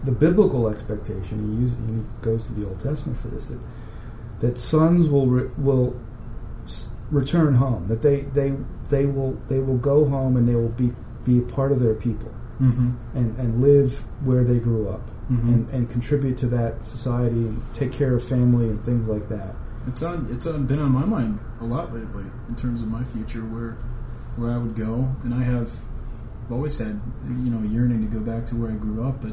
the 0.04 0.12
biblical 0.12 0.68
expectation. 0.68 1.56
He, 1.56 1.62
uses, 1.62 1.76
he 1.88 2.04
goes 2.22 2.46
to 2.46 2.52
the 2.52 2.66
Old 2.66 2.80
Testament 2.80 3.18
for 3.18 3.28
this 3.28 3.48
that 3.48 3.58
that 4.40 4.58
sons 4.58 5.08
will 5.08 5.26
re, 5.26 5.48
will 5.58 5.98
s- 6.64 6.88
return 7.10 7.54
home. 7.54 7.88
That 7.88 8.02
they, 8.02 8.20
they 8.20 8.54
they 8.90 9.06
will 9.06 9.32
they 9.48 9.58
will 9.58 9.78
go 9.78 10.08
home 10.08 10.36
and 10.36 10.46
they 10.48 10.54
will 10.54 10.68
be 10.70 10.92
be 11.24 11.38
a 11.38 11.42
part 11.42 11.72
of 11.72 11.80
their 11.80 11.94
people 11.94 12.32
Mm-hmm. 12.60 12.92
and, 13.18 13.36
and 13.38 13.60
live 13.60 13.98
where 14.24 14.42
they 14.42 14.58
grew 14.58 14.88
up 14.88 15.10
Mhm. 15.30 15.48
and, 15.54 15.70
and 15.70 15.90
contribute 15.90 16.38
to 16.38 16.46
that 16.46 16.86
society 16.86 17.36
and 17.48 17.60
take 17.74 17.92
care 17.92 18.14
of 18.14 18.24
family 18.26 18.70
and 18.70 18.82
things 18.82 19.06
like 19.08 19.28
that. 19.28 19.54
It's 19.88 20.02
on. 20.02 20.26
It's 20.30 20.46
on, 20.46 20.66
been 20.66 20.78
on 20.78 20.90
my 20.90 21.04
mind 21.04 21.38
a 21.60 21.64
lot 21.64 21.92
lately 21.92 22.24
in 22.48 22.54
terms 22.56 22.80
of 22.80 22.88
my 22.88 23.04
future, 23.04 23.40
where 23.40 23.72
where 24.36 24.52
I 24.52 24.56
would 24.58 24.74
go, 24.74 25.14
and 25.22 25.34
I 25.34 25.42
have 25.42 25.74
always 26.50 26.78
had 26.78 26.98
you 27.28 27.50
know 27.50 27.58
a 27.62 27.66
yearning 27.70 28.08
to 28.08 28.18
go 28.18 28.20
back 28.24 28.46
to 28.46 28.54
where 28.56 28.70
I 28.70 28.74
grew 28.76 29.04
up. 29.06 29.20
But 29.20 29.32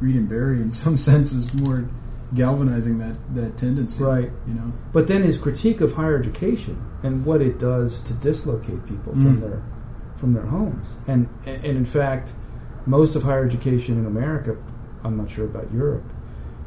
Reed 0.00 0.16
and 0.16 0.28
Berry, 0.28 0.60
in 0.60 0.70
some 0.84 0.96
sense, 0.96 1.32
is 1.32 1.54
more 1.54 1.88
galvanizing 2.34 2.98
that 2.98 3.16
that 3.34 3.56
tendency. 3.56 4.02
Right. 4.02 4.30
You 4.46 4.54
know. 4.54 4.72
But 4.92 5.08
then 5.08 5.22
his 5.22 5.38
critique 5.38 5.80
of 5.80 5.92
higher 5.92 6.18
education 6.18 6.82
and 7.02 7.24
what 7.24 7.40
it 7.40 7.58
does 7.58 8.00
to 8.02 8.12
dislocate 8.14 8.84
people 8.86 9.12
from 9.12 9.38
Mm. 9.38 9.40
their 9.40 9.62
from 10.16 10.32
their 10.32 10.46
homes, 10.46 10.86
and 11.06 11.28
and 11.46 11.64
in 11.64 11.84
fact, 11.84 12.32
most 12.86 13.16
of 13.16 13.22
higher 13.22 13.44
education 13.44 13.98
in 13.98 14.06
America, 14.06 14.56
I'm 15.04 15.16
not 15.16 15.30
sure 15.30 15.44
about 15.44 15.72
Europe, 15.72 16.04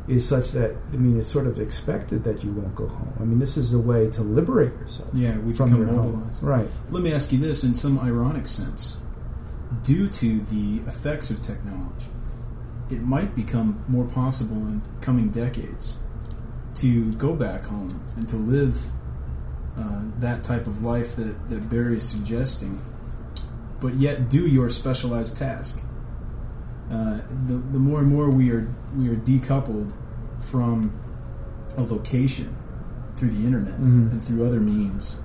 is 0.08 0.26
such 0.28 0.52
that 0.54 0.76
I 0.94 0.98
mean 0.98 1.18
it's 1.18 1.28
sort 1.28 1.48
of 1.48 1.60
expected 1.60 2.24
that 2.24 2.44
you 2.44 2.52
won't 2.54 2.76
go 2.76 2.88
home. 2.88 3.14
I 3.20 3.24
mean 3.26 3.40
this 3.40 3.58
is 3.58 3.74
a 3.74 3.80
way 3.80 4.10
to 4.12 4.22
liberate 4.22 4.74
yourself 4.80 5.10
Yeah, 5.14 5.38
we 5.40 5.54
from 5.54 5.72
become 5.72 5.88
home. 5.88 5.96
mobilized. 6.14 6.44
Right. 6.44 6.68
Let 6.92 7.04
me 7.04 7.12
ask 7.14 7.32
you 7.34 7.40
this 7.40 7.64
in 7.64 7.74
some 7.76 8.00
ironic 8.00 8.48
sense. 8.48 8.98
Due 9.84 10.08
to 10.08 10.40
the 10.42 10.82
effects 10.88 11.30
of 11.30 11.40
technology, 11.42 12.08
it 12.90 13.02
might 13.02 13.36
become 13.36 13.84
more 13.88 14.06
possible 14.06 14.58
in 14.58 14.82
coming 15.02 15.30
decades 15.30 16.00
to 16.76 17.12
go 17.14 17.34
back 17.36 17.64
home 17.64 18.04
and 18.16 18.28
to 18.30 18.36
live 18.36 18.92
uh, 19.78 20.02
that 20.20 20.44
type 20.44 20.66
of 20.68 20.84
life 20.86 21.16
that, 21.16 21.50
that 21.50 21.70
Berry 21.70 21.98
is 21.98 22.08
suggesting, 22.10 22.80
but 23.80 23.94
yet 23.96 24.30
do 24.30 24.46
your 24.48 24.70
specialized 24.70 25.38
task. 25.38 25.82
Uh, 26.92 27.20
the, 27.46 27.54
the 27.54 27.80
more 27.80 28.00
and 28.00 28.08
more 28.10 28.30
we 28.30 28.50
are 28.52 28.68
we 28.98 29.08
are 29.10 29.16
decoupled 29.16 29.94
from 30.42 30.92
a 31.78 31.82
location 31.84 32.56
through 33.16 33.30
the 33.30 33.46
internet 33.46 33.76
Mhm. 33.80 34.12
and 34.12 34.24
through 34.24 34.46
other 34.48 34.60
means, 34.60 35.18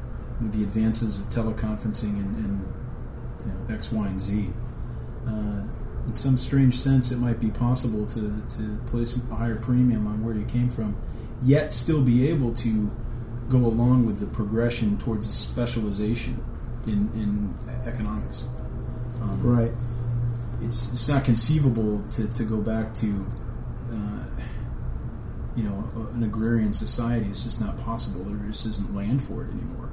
with 0.42 0.52
the 0.52 0.62
advances 0.62 1.20
of 1.20 1.28
teleconferencing 1.30 2.16
and, 2.18 2.36
and 2.44 2.64
you 3.46 3.52
know, 3.52 3.74
X, 3.74 3.90
Y, 3.92 4.06
and 4.06 4.20
Z. 4.20 4.50
Uh, 5.26 5.62
in 6.06 6.14
some 6.14 6.36
strange 6.38 6.78
sense, 6.78 7.10
it 7.10 7.18
might 7.18 7.40
be 7.40 7.50
possible 7.50 8.06
to, 8.06 8.42
to 8.56 8.78
place 8.86 9.16
a 9.16 9.20
higher 9.34 9.56
premium 9.56 10.06
on 10.06 10.24
where 10.24 10.34
you 10.34 10.44
came 10.44 10.68
from, 10.70 10.96
yet 11.42 11.72
still 11.72 12.02
be 12.02 12.28
able 12.28 12.52
to 12.54 12.90
go 13.48 13.58
along 13.58 14.06
with 14.06 14.20
the 14.20 14.26
progression 14.26 14.96
towards 14.98 15.26
a 15.26 15.32
specialization 15.32 16.42
in, 16.86 17.10
in 17.14 17.54
economics. 17.86 18.48
Um, 19.20 19.40
Right. 19.42 19.72
it's, 20.62 20.92
it's 20.92 21.08
not 21.08 21.24
conceivable 21.24 22.02
to, 22.12 22.26
to 22.28 22.44
go 22.44 22.58
back 22.58 22.94
to 22.94 23.26
uh, 23.92 24.24
you 25.56 25.62
know 25.62 25.84
an 26.14 26.22
agrarian 26.24 26.72
society. 26.72 27.26
It's 27.28 27.44
just 27.44 27.60
not 27.60 27.78
possible. 27.78 28.24
There 28.24 28.36
just 28.50 28.66
isn't 28.66 28.94
land 28.94 29.22
for 29.22 29.44
it 29.44 29.50
anymore, 29.50 29.83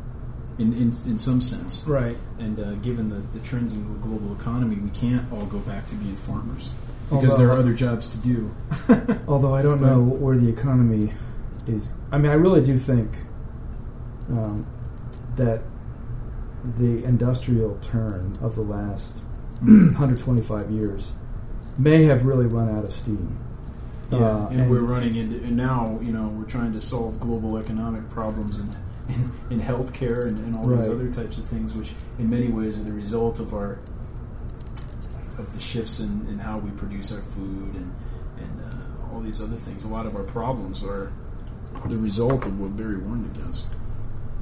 in 0.59 0.73
in, 0.73 0.89
in 1.07 1.17
some 1.17 1.41
sense. 1.41 1.85
Right. 1.87 2.17
And 2.39 2.59
uh, 2.59 2.73
given 2.75 3.09
the, 3.09 3.17
the 3.37 3.39
trends 3.45 3.73
in 3.73 3.87
the 3.91 3.99
global 3.99 4.33
economy, 4.33 4.75
we 4.77 4.89
can't 4.91 5.31
all 5.31 5.45
go 5.45 5.59
back 5.59 5.87
to 5.87 5.95
being 5.95 6.15
farmers 6.15 6.71
because 7.09 7.31
Although- 7.31 7.37
there 7.37 7.49
are 7.49 7.57
other 7.57 7.73
jobs 7.73 8.07
to 8.09 8.17
do. 8.19 8.55
Although 9.27 9.53
I 9.53 9.61
don't 9.61 9.81
know 9.81 9.99
where 9.99 10.37
the 10.37 10.49
economy 10.49 11.11
is. 11.67 11.91
I 12.11 12.17
mean, 12.17 12.31
I 12.31 12.35
really 12.35 12.63
do 12.63 12.77
think 12.77 13.11
um, 14.29 14.65
that 15.35 15.61
the 16.77 17.03
industrial 17.03 17.77
turn 17.81 18.33
of 18.41 18.55
the 18.55 18.61
last 18.61 19.17
125 19.61 20.71
years 20.71 21.11
may 21.77 22.03
have 22.03 22.25
really 22.25 22.45
run 22.45 22.69
out 22.69 22.83
of 22.83 22.93
steam. 22.93 23.37
Yeah, 24.11 24.17
Uh, 24.17 24.47
and, 24.49 24.69
we're 24.69 24.81
running 24.83 25.15
into, 25.15 25.37
and 25.37 25.55
now 25.55 25.97
you 26.01 26.11
know 26.11 26.27
we're 26.27 26.43
trying 26.45 26.73
to 26.73 26.81
solve 26.81 27.19
global 27.19 27.57
economic 27.57 28.09
problems 28.09 28.59
in 28.59 28.69
in, 29.09 29.31
in 29.49 29.61
healthcare 29.61 30.25
and, 30.25 30.37
and 30.39 30.55
all 30.55 30.67
these 30.67 30.87
other 30.87 31.11
types 31.11 31.37
of 31.37 31.45
things, 31.45 31.75
which 31.75 31.91
in 32.19 32.29
many 32.29 32.47
ways 32.47 32.79
are 32.79 32.83
the 32.83 32.91
result 32.91 33.39
of 33.39 33.53
our 33.53 33.79
of 35.37 35.53
the 35.53 35.59
shifts 35.59 35.99
in, 35.99 36.27
in 36.29 36.39
how 36.39 36.57
we 36.57 36.69
produce 36.71 37.11
our 37.11 37.21
food 37.21 37.75
and 37.75 37.95
and 38.37 38.61
uh, 38.61 39.13
all 39.13 39.19
these 39.19 39.41
other 39.41 39.55
things. 39.55 39.83
A 39.83 39.87
lot 39.87 40.05
of 40.05 40.15
our 40.15 40.23
problems 40.23 40.83
are 40.83 41.11
the 41.85 41.97
result 41.97 42.45
of 42.45 42.59
what 42.59 42.75
Berry 42.75 42.97
warned 42.97 43.35
against. 43.35 43.67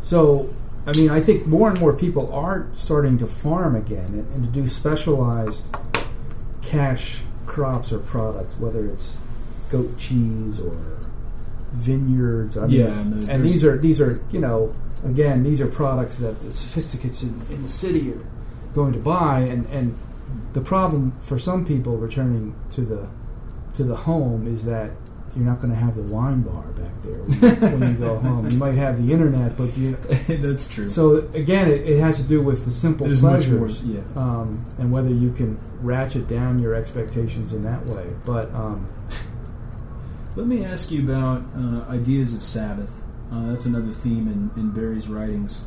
So, 0.01 0.53
I 0.85 0.93
mean, 0.93 1.09
I 1.09 1.21
think 1.21 1.45
more 1.45 1.69
and 1.69 1.79
more 1.79 1.93
people 1.93 2.33
are 2.33 2.67
starting 2.75 3.17
to 3.19 3.27
farm 3.27 3.75
again 3.75 4.05
and, 4.05 4.33
and 4.33 4.43
to 4.43 4.49
do 4.49 4.67
specialized 4.67 5.63
cash 6.61 7.19
crops 7.45 7.91
or 7.91 7.99
products, 7.99 8.57
whether 8.57 8.85
it's 8.85 9.17
goat 9.69 9.97
cheese 9.97 10.59
or 10.59 10.77
vineyards. 11.73 12.57
I 12.57 12.67
mean, 12.67 12.79
Yeah, 12.79 12.85
and 12.87 13.13
and 13.13 13.23
there's- 13.23 13.41
these 13.41 13.63
are 13.63 13.77
these 13.77 14.01
are 14.01 14.21
you 14.31 14.39
know 14.39 14.73
again 15.05 15.43
these 15.43 15.61
are 15.61 15.67
products 15.67 16.17
that 16.17 16.41
the 16.43 16.51
sophisticates 16.53 17.23
in, 17.23 17.41
in 17.49 17.63
the 17.63 17.69
city 17.69 18.11
are 18.11 18.25
going 18.73 18.93
to 18.93 18.99
buy, 18.99 19.39
and 19.39 19.65
and 19.67 19.95
the 20.53 20.61
problem 20.61 21.11
for 21.21 21.39
some 21.39 21.65
people 21.65 21.97
returning 21.97 22.53
to 22.71 22.81
the 22.81 23.07
to 23.75 23.83
the 23.83 23.95
home 23.95 24.45
is 24.47 24.65
that 24.65 24.91
you're 25.35 25.45
not 25.45 25.61
going 25.61 25.69
to 25.71 25.79
have 25.79 25.95
the 25.95 26.01
wine 26.13 26.41
bar 26.41 26.63
back 26.71 26.91
there 27.03 27.13
when, 27.61 27.79
when 27.79 27.91
you 27.91 27.97
go 27.99 28.17
home. 28.17 28.49
You 28.49 28.57
might 28.57 28.73
have 28.73 28.97
the 29.05 29.13
internet, 29.13 29.55
but 29.55 29.77
you. 29.77 29.91
That's 30.27 30.67
true. 30.69 30.89
So 30.89 31.17
again, 31.35 31.67
it, 31.69 31.87
it 31.87 31.99
has 31.99 32.17
to 32.17 32.23
do 32.23 32.41
with 32.41 32.65
the 32.65 32.71
simple 32.71 33.05
There's 33.05 33.21
much 33.21 33.47
more. 33.47 33.59
pleasures, 33.67 33.83
Yeah. 33.83 33.99
um, 34.15 34.65
and 34.79 34.91
whether 34.91 35.09
you 35.09 35.29
can 35.31 35.59
ratchet 35.81 36.27
down 36.27 36.57
your 36.59 36.73
expectations 36.73 37.53
in 37.53 37.63
that 37.63 37.85
way. 37.85 38.07
But 38.25 38.51
um, 38.55 38.87
Let 40.39 40.47
me 40.47 40.63
ask 40.63 40.89
you 40.89 41.03
about 41.03 41.43
uh, 41.53 41.83
ideas 41.91 42.33
of 42.33 42.45
Sabbath. 42.45 43.01
Uh, 43.29 43.47
that's 43.47 43.65
another 43.65 43.91
theme 43.91 44.25
in, 44.29 44.49
in 44.55 44.71
Berry's 44.71 45.09
writings. 45.09 45.65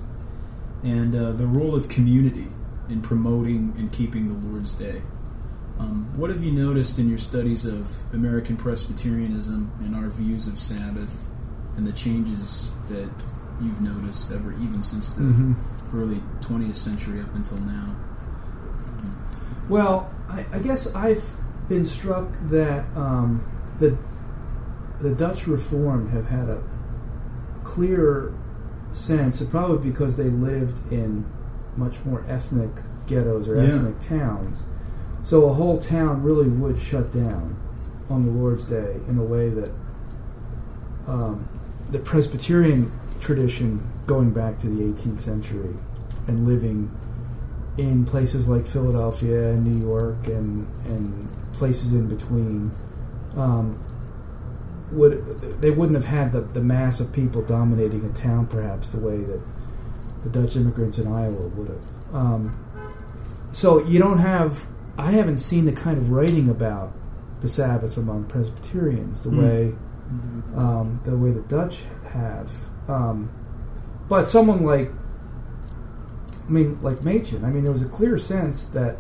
And 0.82 1.14
uh, 1.14 1.32
the 1.32 1.46
role 1.46 1.74
of 1.74 1.90
community 1.90 2.46
in 2.88 3.02
promoting 3.02 3.74
and 3.76 3.92
keeping 3.92 4.28
the 4.28 4.48
Lord's 4.48 4.72
Day. 4.72 5.02
Um, 5.78 6.16
what 6.16 6.30
have 6.30 6.42
you 6.42 6.52
noticed 6.52 6.98
in 6.98 7.06
your 7.10 7.18
studies 7.18 7.66
of 7.66 7.94
American 8.14 8.56
Presbyterianism 8.56 9.72
and 9.80 9.94
our 9.94 10.08
views 10.08 10.48
of 10.48 10.58
Sabbath 10.58 11.20
and 11.76 11.86
the 11.86 11.92
changes 11.92 12.72
that 12.88 13.10
you've 13.60 13.82
noticed 13.82 14.32
ever, 14.32 14.52
even 14.54 14.82
since 14.82 15.12
the 15.12 15.22
mhm. 15.22 15.54
early 15.92 16.22
20th 16.40 16.76
century 16.76 17.20
up 17.20 17.34
until 17.34 17.58
now? 17.58 17.94
well, 19.68 20.10
I, 20.30 20.46
I 20.50 20.60
guess 20.60 20.94
I've 20.94 21.30
been 21.68 21.84
struck 21.84 22.28
that 22.48 22.86
um, 22.96 23.44
the 23.78 23.98
the 25.02 25.10
Dutch 25.10 25.46
Reformed 25.46 26.10
have 26.10 26.26
had 26.26 26.48
a 26.48 26.62
clear 27.64 28.32
sense, 28.92 29.40
and 29.40 29.50
probably 29.50 29.90
because 29.90 30.16
they 30.16 30.28
lived 30.30 30.92
in 30.92 31.24
much 31.76 31.96
more 32.04 32.24
ethnic 32.28 32.70
ghettos 33.06 33.48
or 33.48 33.56
Yeah. 33.56 33.74
ethnic 33.76 34.00
towns. 34.08 34.62
So 35.22 35.46
a 35.46 35.52
whole 35.54 35.78
town 35.78 36.22
really 36.22 36.48
would 36.48 36.78
shut 36.78 37.12
down 37.12 37.56
on 38.10 38.26
the 38.26 38.32
Lord's 38.32 38.64
Day 38.64 39.00
in 39.08 39.18
a 39.18 39.22
way 39.24 39.48
that 39.48 39.70
um, 41.08 41.48
the 41.90 41.98
Presbyterian 41.98 42.90
tradition 43.20 43.80
going 44.06 44.30
back 44.30 44.58
to 44.60 44.68
the 44.68 44.82
18th 44.82 45.20
century 45.20 45.74
and 46.26 46.46
living 46.46 46.90
in 47.78 48.04
places 48.04 48.48
like 48.48 48.66
Philadelphia 48.66 49.50
and 49.50 49.64
New 49.64 49.86
York 49.86 50.26
and, 50.26 50.66
and 50.86 51.26
places 51.52 51.92
in 51.92 52.06
between 52.08 52.70
um, 53.36 53.78
would 54.92 55.60
they 55.60 55.70
wouldn't 55.70 55.96
have 55.96 56.04
had 56.06 56.32
the, 56.32 56.40
the 56.40 56.60
mass 56.60 57.00
of 57.00 57.12
people 57.12 57.42
dominating 57.42 58.04
a 58.04 58.18
town 58.18 58.46
perhaps 58.46 58.90
the 58.90 58.98
way 59.00 59.18
that 59.18 59.40
the 60.22 60.28
Dutch 60.28 60.54
immigrants 60.56 60.98
in 60.98 61.06
Iowa 61.06 61.48
would 61.48 61.68
have. 61.68 62.14
Um, 62.14 62.56
so 63.52 63.84
you 63.84 63.98
don't 63.98 64.18
have 64.18 64.66
I 64.98 65.10
haven't 65.12 65.38
seen 65.38 65.64
the 65.64 65.72
kind 65.72 65.96
of 65.98 66.10
writing 66.10 66.48
about 66.48 66.92
the 67.40 67.48
Sabbath 67.48 67.96
among 67.96 68.24
Presbyterians 68.24 69.24
the 69.24 69.30
Hmm. 69.30 69.42
way 69.42 69.74
um, 70.56 71.00
the 71.04 71.16
way 71.16 71.30
the 71.32 71.40
Dutch 71.42 71.80
have. 72.12 72.52
Um, 72.88 73.30
but 74.08 74.28
someone 74.28 74.62
like, 74.64 74.90
I 76.46 76.50
mean, 76.50 76.78
like 76.82 77.02
Machen, 77.04 77.44
I 77.44 77.50
mean, 77.50 77.62
there 77.64 77.72
was 77.72 77.80
a 77.82 77.88
clear 77.88 78.18
sense 78.18 78.66
that 78.66 78.96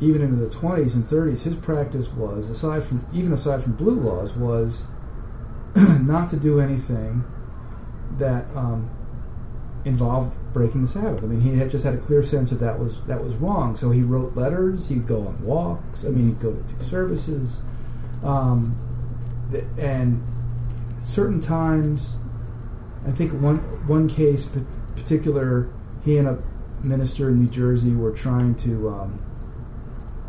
even 0.00 0.22
into 0.22 0.36
the 0.36 0.54
20s 0.54 0.94
and 0.94 1.04
30s, 1.04 1.40
his 1.40 1.56
practice 1.56 2.08
was, 2.08 2.50
aside 2.50 2.84
from 2.84 3.04
even 3.12 3.32
aside 3.32 3.62
from 3.62 3.72
blue 3.72 3.98
laws, 3.98 4.36
was 4.36 4.84
not 5.74 6.30
to 6.30 6.36
do 6.36 6.60
anything 6.60 7.24
that 8.18 8.44
um, 8.56 8.90
involved 9.84 10.36
breaking 10.52 10.82
the 10.82 10.88
Sabbath. 10.88 11.22
I 11.22 11.26
mean, 11.26 11.40
he 11.40 11.58
had 11.58 11.70
just 11.70 11.84
had 11.84 11.94
a 11.94 11.98
clear 11.98 12.22
sense 12.22 12.50
that 12.50 12.60
that 12.60 12.78
was 12.78 13.00
that 13.02 13.22
was 13.22 13.34
wrong. 13.36 13.76
So 13.76 13.90
he 13.90 14.02
wrote 14.02 14.36
letters. 14.36 14.88
He'd 14.88 15.06
go 15.06 15.26
on 15.26 15.42
walks. 15.42 16.04
I 16.04 16.08
mean, 16.08 16.28
he'd 16.28 16.40
go 16.40 16.54
to 16.54 16.84
services. 16.84 17.58
Um, 18.22 18.76
th- 19.50 19.64
and 19.78 20.22
certain 21.02 21.40
times, 21.40 22.14
I 23.06 23.10
think 23.10 23.32
one 23.32 23.56
one 23.86 24.08
case 24.08 24.46
pa- 24.46 24.60
particular, 24.94 25.68
he 26.04 26.18
and 26.18 26.28
a 26.28 26.38
minister 26.82 27.30
in 27.30 27.40
New 27.40 27.48
Jersey 27.48 27.92
were 27.92 28.12
trying 28.12 28.54
to 28.56 28.88
um, 28.88 29.20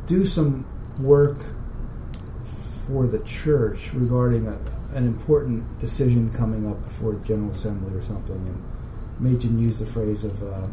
do 0.10 0.26
some 0.26 0.66
work 1.00 1.38
for 2.88 3.06
the 3.08 3.20
church 3.20 3.92
regarding 3.94 4.48
a, 4.48 4.58
an 4.96 5.06
important 5.06 5.80
decision 5.80 6.32
coming 6.34 6.68
up 6.70 6.84
before 6.84 7.14
the 7.14 7.24
General 7.24 7.52
Assembly 7.52 7.96
or 7.96 8.02
something, 8.02 8.36
and 8.36 8.64
Machen 9.20 9.60
used 9.60 9.80
the 9.80 9.86
phrase 9.86 10.24
of. 10.26 10.44
Uh, 10.44 10.68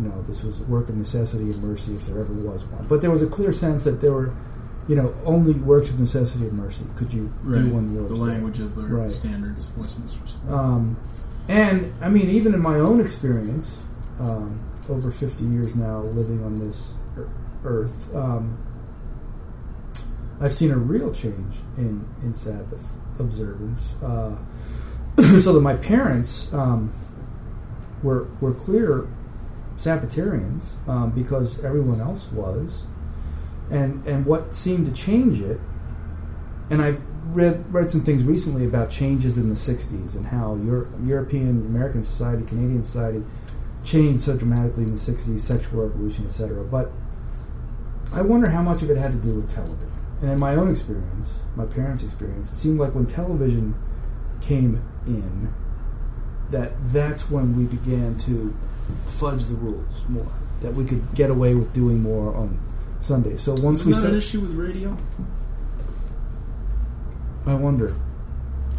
you 0.00 0.04
know, 0.08 0.22
this 0.28 0.44
was 0.44 0.60
work 0.60 0.88
of 0.88 0.96
necessity 0.96 1.42
and 1.50 1.60
mercy 1.60 1.92
if 1.92 2.06
there 2.06 2.20
ever 2.20 2.32
was 2.32 2.64
one. 2.66 2.86
But 2.88 3.00
there 3.00 3.10
was 3.10 3.20
a 3.20 3.26
clear 3.26 3.52
sense 3.52 3.82
that 3.82 4.00
there 4.00 4.12
were, 4.12 4.32
you 4.86 4.94
know, 4.94 5.12
only 5.24 5.54
works 5.54 5.90
of 5.90 5.98
necessity 5.98 6.44
and 6.46 6.52
mercy 6.56 6.84
could 6.94 7.12
you 7.12 7.32
Right. 7.42 7.62
do 7.64 7.74
one 7.74 7.96
the 8.06 8.14
language 8.14 8.60
of 8.60 8.76
the 8.76 8.82
Right. 8.82 9.10
standards, 9.10 9.72
Westminster's. 9.76 10.36
Um, 10.48 10.96
and 11.48 11.90
I 12.00 12.08
mean, 12.10 12.30
even 12.30 12.54
in 12.54 12.60
my 12.62 12.78
own 12.78 13.00
experience, 13.00 13.80
um, 14.20 14.60
over 14.88 15.10
50 15.10 15.44
years 15.46 15.74
now 15.74 16.02
living 16.02 16.44
on 16.44 16.54
this 16.54 16.94
earth, 17.64 18.14
um, 18.14 18.58
I've 20.40 20.54
seen 20.54 20.70
a 20.70 20.76
real 20.76 21.12
change 21.12 21.56
in, 21.76 22.06
in 22.22 22.34
Sabbath 22.34 22.84
observance. 23.18 23.94
Uh, 24.02 24.36
so 25.40 25.52
that 25.52 25.60
my 25.60 25.74
parents 25.74 26.52
um, 26.52 26.92
were 28.02 28.28
were 28.40 28.54
clear 28.54 29.08
Sabbatarians 29.76 30.62
um, 30.86 31.10
because 31.10 31.58
everyone 31.64 32.00
else 32.00 32.26
was, 32.30 32.82
and 33.70 34.06
and 34.06 34.24
what 34.26 34.54
seemed 34.54 34.86
to 34.86 34.92
change 34.92 35.40
it 35.40 35.60
and 36.70 36.82
I've 36.82 37.00
read 37.34 37.72
read 37.72 37.90
some 37.90 38.02
things 38.02 38.24
recently 38.24 38.64
about 38.66 38.90
changes 38.90 39.38
in 39.38 39.48
the 39.48 39.54
'60s 39.54 40.14
and 40.14 40.26
how 40.26 40.56
Euro- 40.56 40.88
European, 41.04 41.66
American 41.66 42.04
society, 42.04 42.44
Canadian 42.44 42.84
society 42.84 43.22
changed 43.84 44.24
so 44.24 44.36
dramatically 44.36 44.84
in 44.84 44.94
the 44.94 45.00
'60s, 45.00 45.40
sexual 45.40 45.82
revolution, 45.82 46.26
etc. 46.26 46.64
But 46.64 46.90
I 48.14 48.22
wonder 48.22 48.48
how 48.50 48.62
much 48.62 48.82
of 48.82 48.90
it 48.90 48.96
had 48.96 49.12
to 49.12 49.18
do 49.18 49.34
with 49.34 49.52
television. 49.54 49.90
And 50.22 50.30
in 50.32 50.40
my 50.40 50.56
own 50.56 50.70
experience, 50.70 51.28
my 51.56 51.64
parents' 51.66 52.02
experience, 52.02 52.50
it 52.52 52.56
seemed 52.56 52.80
like 52.80 52.94
when 52.94 53.06
television 53.06 53.74
came 54.40 54.82
in, 55.06 55.52
that 56.50 56.72
that's 56.92 57.30
when 57.30 57.56
we 57.56 57.64
began 57.64 58.16
to 58.18 58.56
fudge 59.08 59.44
the 59.44 59.54
rules 59.54 59.94
more. 60.08 60.26
That 60.62 60.74
we 60.74 60.84
could 60.84 61.14
get 61.14 61.30
away 61.30 61.54
with 61.54 61.72
doing 61.72 62.02
more 62.02 62.34
on 62.34 62.58
Sundays. 63.00 63.42
So 63.42 63.54
once 63.54 63.80
Isn't 63.80 63.86
we 63.90 63.94
that 63.94 64.00
said, 64.00 64.10
an 64.10 64.16
issue 64.16 64.40
with 64.40 64.52
radio? 64.54 64.96
I 67.46 67.54
wonder. 67.54 67.94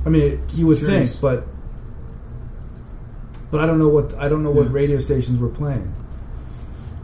I 0.06 0.10
mean, 0.10 0.22
it, 0.24 0.40
you 0.54 0.68
would 0.68 0.80
curious. 0.80 1.12
think, 1.12 1.22
but 1.22 1.48
but 3.52 3.62
I 3.62 3.66
don't 3.66 3.80
know 3.80 3.88
what 3.88 4.14
I 4.16 4.28
don't 4.28 4.44
know 4.44 4.52
what 4.52 4.72
radio 4.72 5.00
stations 5.00 5.40
were 5.40 5.50
playing. 5.50 5.94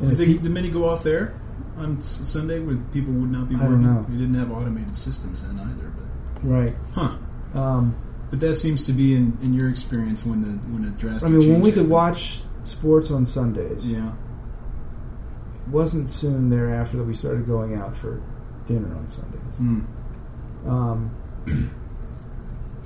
And 0.02 0.18
think 0.18 0.38
pe- 0.40 0.44
the 0.44 0.50
minute 0.50 0.74
go 0.74 0.90
off 0.90 1.04
there 1.04 1.34
on 1.78 2.02
Sunday, 2.02 2.60
where 2.60 2.78
people 2.94 3.14
would 3.14 3.32
not 3.32 3.50
be 3.50 3.56
I 3.56 3.60
working. 3.60 3.84
know. 3.84 4.06
We 4.10 4.18
didn't 4.18 4.36
have 4.36 4.52
automated 4.52 4.96
systems 4.96 5.46
then 5.46 5.60
either, 5.60 5.92
but 5.96 6.48
right. 6.50 6.76
huh. 6.94 7.18
Um, 7.60 7.96
But 8.30 8.40
that 8.42 8.56
seems 8.56 8.84
to 8.86 8.92
be 8.94 9.16
in, 9.16 9.38
in 9.44 9.54
your 9.54 9.70
experience 9.70 10.26
when 10.26 10.42
the 10.42 10.50
when 10.74 10.84
a 10.86 10.92
drastic. 10.92 11.30
I 11.30 11.32
mean, 11.32 11.52
when 11.52 11.62
we 11.62 11.72
could 11.72 11.90
watch 11.90 12.42
sports 12.64 13.12
on 13.12 13.26
Sundays, 13.26 13.86
Yeah, 13.86 14.10
it 14.10 15.70
wasn't 15.70 16.10
soon 16.10 16.50
thereafter 16.50 16.98
that 16.98 17.04
we 17.04 17.14
started 17.14 17.46
going 17.46 17.76
out 17.76 17.96
for 17.96 18.22
dinner 18.68 18.94
on 18.96 19.08
Sundays. 19.10 19.56
Hmm. 19.58 20.70
Um, 20.70 21.12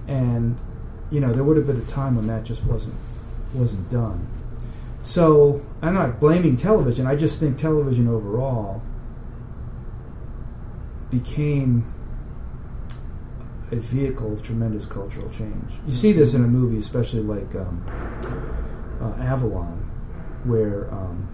and 0.08 0.58
you 1.12 1.20
know, 1.20 1.32
there 1.34 1.44
would 1.44 1.58
have 1.58 1.66
been 1.66 1.78
a 1.82 1.86
time 1.92 2.16
when 2.16 2.28
that 2.28 2.44
just 2.44 2.64
wasn't 2.66 2.96
wasn't 3.54 3.90
done. 3.90 4.28
So 5.02 5.66
I'm 5.82 5.94
not 5.94 6.20
blaming 6.20 6.58
television. 6.58 7.08
I 7.08 7.16
just 7.16 7.40
think 7.40 7.58
television 7.58 8.08
overall 8.08 8.82
became 11.10 11.94
a 13.72 13.76
vehicle 13.76 14.34
of 14.34 14.44
tremendous 14.44 14.86
cultural 14.86 15.30
change. 15.30 15.72
You 15.86 15.94
see 15.94 16.12
this 16.12 16.34
in 16.34 16.44
a 16.44 16.48
movie, 16.48 16.80
especially 16.80 17.22
like 17.22 17.56
um, 17.56 17.84
uh, 19.02 19.22
Avalon, 19.22 19.78
where 20.44 20.92
um, 20.92 21.28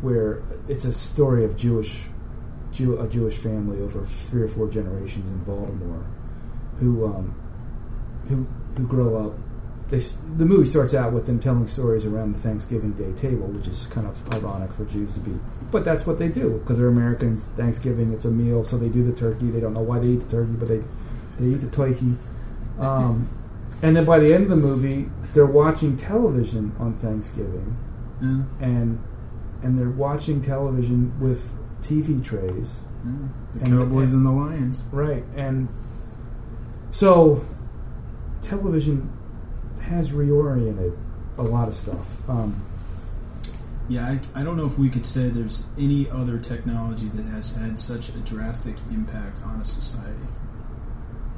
where 0.00 0.42
it's 0.68 0.84
a 0.84 0.92
story 0.92 1.44
of 1.44 1.56
Jewish 1.56 2.04
Jew, 2.72 2.98
a 3.00 3.08
Jewish 3.08 3.36
family 3.36 3.80
over 3.80 4.04
three 4.28 4.42
or 4.42 4.48
four 4.48 4.68
generations 4.68 5.26
in 5.26 5.38
Baltimore, 5.44 6.04
who 6.78 7.06
um, 7.06 7.34
who 8.28 8.46
who 8.76 8.86
grow 8.86 9.26
up. 9.26 9.38
They, 9.90 9.98
the 10.36 10.44
movie 10.46 10.70
starts 10.70 10.94
out 10.94 11.12
with 11.12 11.26
them 11.26 11.40
telling 11.40 11.66
stories 11.66 12.04
around 12.04 12.34
the 12.34 12.38
Thanksgiving 12.38 12.92
Day 12.92 13.12
table, 13.20 13.48
which 13.48 13.66
is 13.66 13.86
kind 13.88 14.06
of 14.06 14.34
ironic 14.34 14.72
for 14.74 14.84
Jews 14.84 15.12
to 15.14 15.18
be, 15.20 15.36
but 15.72 15.84
that's 15.84 16.06
what 16.06 16.18
they 16.20 16.28
do 16.28 16.58
because 16.62 16.78
they're 16.78 16.86
Americans. 16.88 17.46
Thanksgiving, 17.56 18.12
it's 18.12 18.24
a 18.24 18.30
meal, 18.30 18.62
so 18.62 18.78
they 18.78 18.88
do 18.88 19.02
the 19.04 19.12
turkey. 19.12 19.50
They 19.50 19.58
don't 19.60 19.74
know 19.74 19.80
why 19.82 19.98
they 19.98 20.06
eat 20.08 20.20
the 20.20 20.30
turkey, 20.30 20.52
but 20.52 20.68
they 20.68 20.82
they 21.40 21.46
eat 21.54 21.60
the 21.60 21.70
turkey. 21.70 22.14
Um, 22.78 23.28
and 23.82 23.96
then 23.96 24.04
by 24.04 24.20
the 24.20 24.32
end 24.32 24.44
of 24.44 24.50
the 24.50 24.56
movie, 24.56 25.10
they're 25.34 25.44
watching 25.46 25.96
television 25.96 26.72
on 26.78 26.94
Thanksgiving, 26.94 27.76
Yeah. 28.22 28.42
and 28.64 29.00
and 29.62 29.76
they're 29.76 29.90
watching 29.90 30.40
television 30.40 31.18
with 31.20 31.50
TV 31.82 32.22
trays. 32.24 32.70
Yeah. 33.04 33.10
The 33.54 33.60
And- 33.64 33.68
Cowboys 33.78 34.12
and 34.12 34.24
the 34.24 34.30
Lions. 34.30 34.84
Right, 34.92 35.24
and 35.34 35.66
so 36.92 37.44
television 38.42 39.10
has 39.90 40.10
reoriented 40.10 40.96
a 41.36 41.42
lot 41.42 41.68
of 41.68 41.74
stuff. 41.74 42.06
Um, 42.28 42.64
Yeah, 43.88 44.06
I, 44.06 44.40
I 44.40 44.44
don't 44.44 44.56
know 44.56 44.66
if 44.66 44.78
we 44.78 44.88
could 44.88 45.04
say 45.04 45.28
there's 45.30 45.66
any 45.76 46.08
other 46.08 46.38
technology 46.38 47.08
that 47.08 47.24
has 47.26 47.56
had 47.56 47.80
such 47.80 48.08
a 48.10 48.18
drastic 48.18 48.76
impact 48.90 49.42
on 49.44 49.60
a 49.60 49.64
society. 49.64 50.28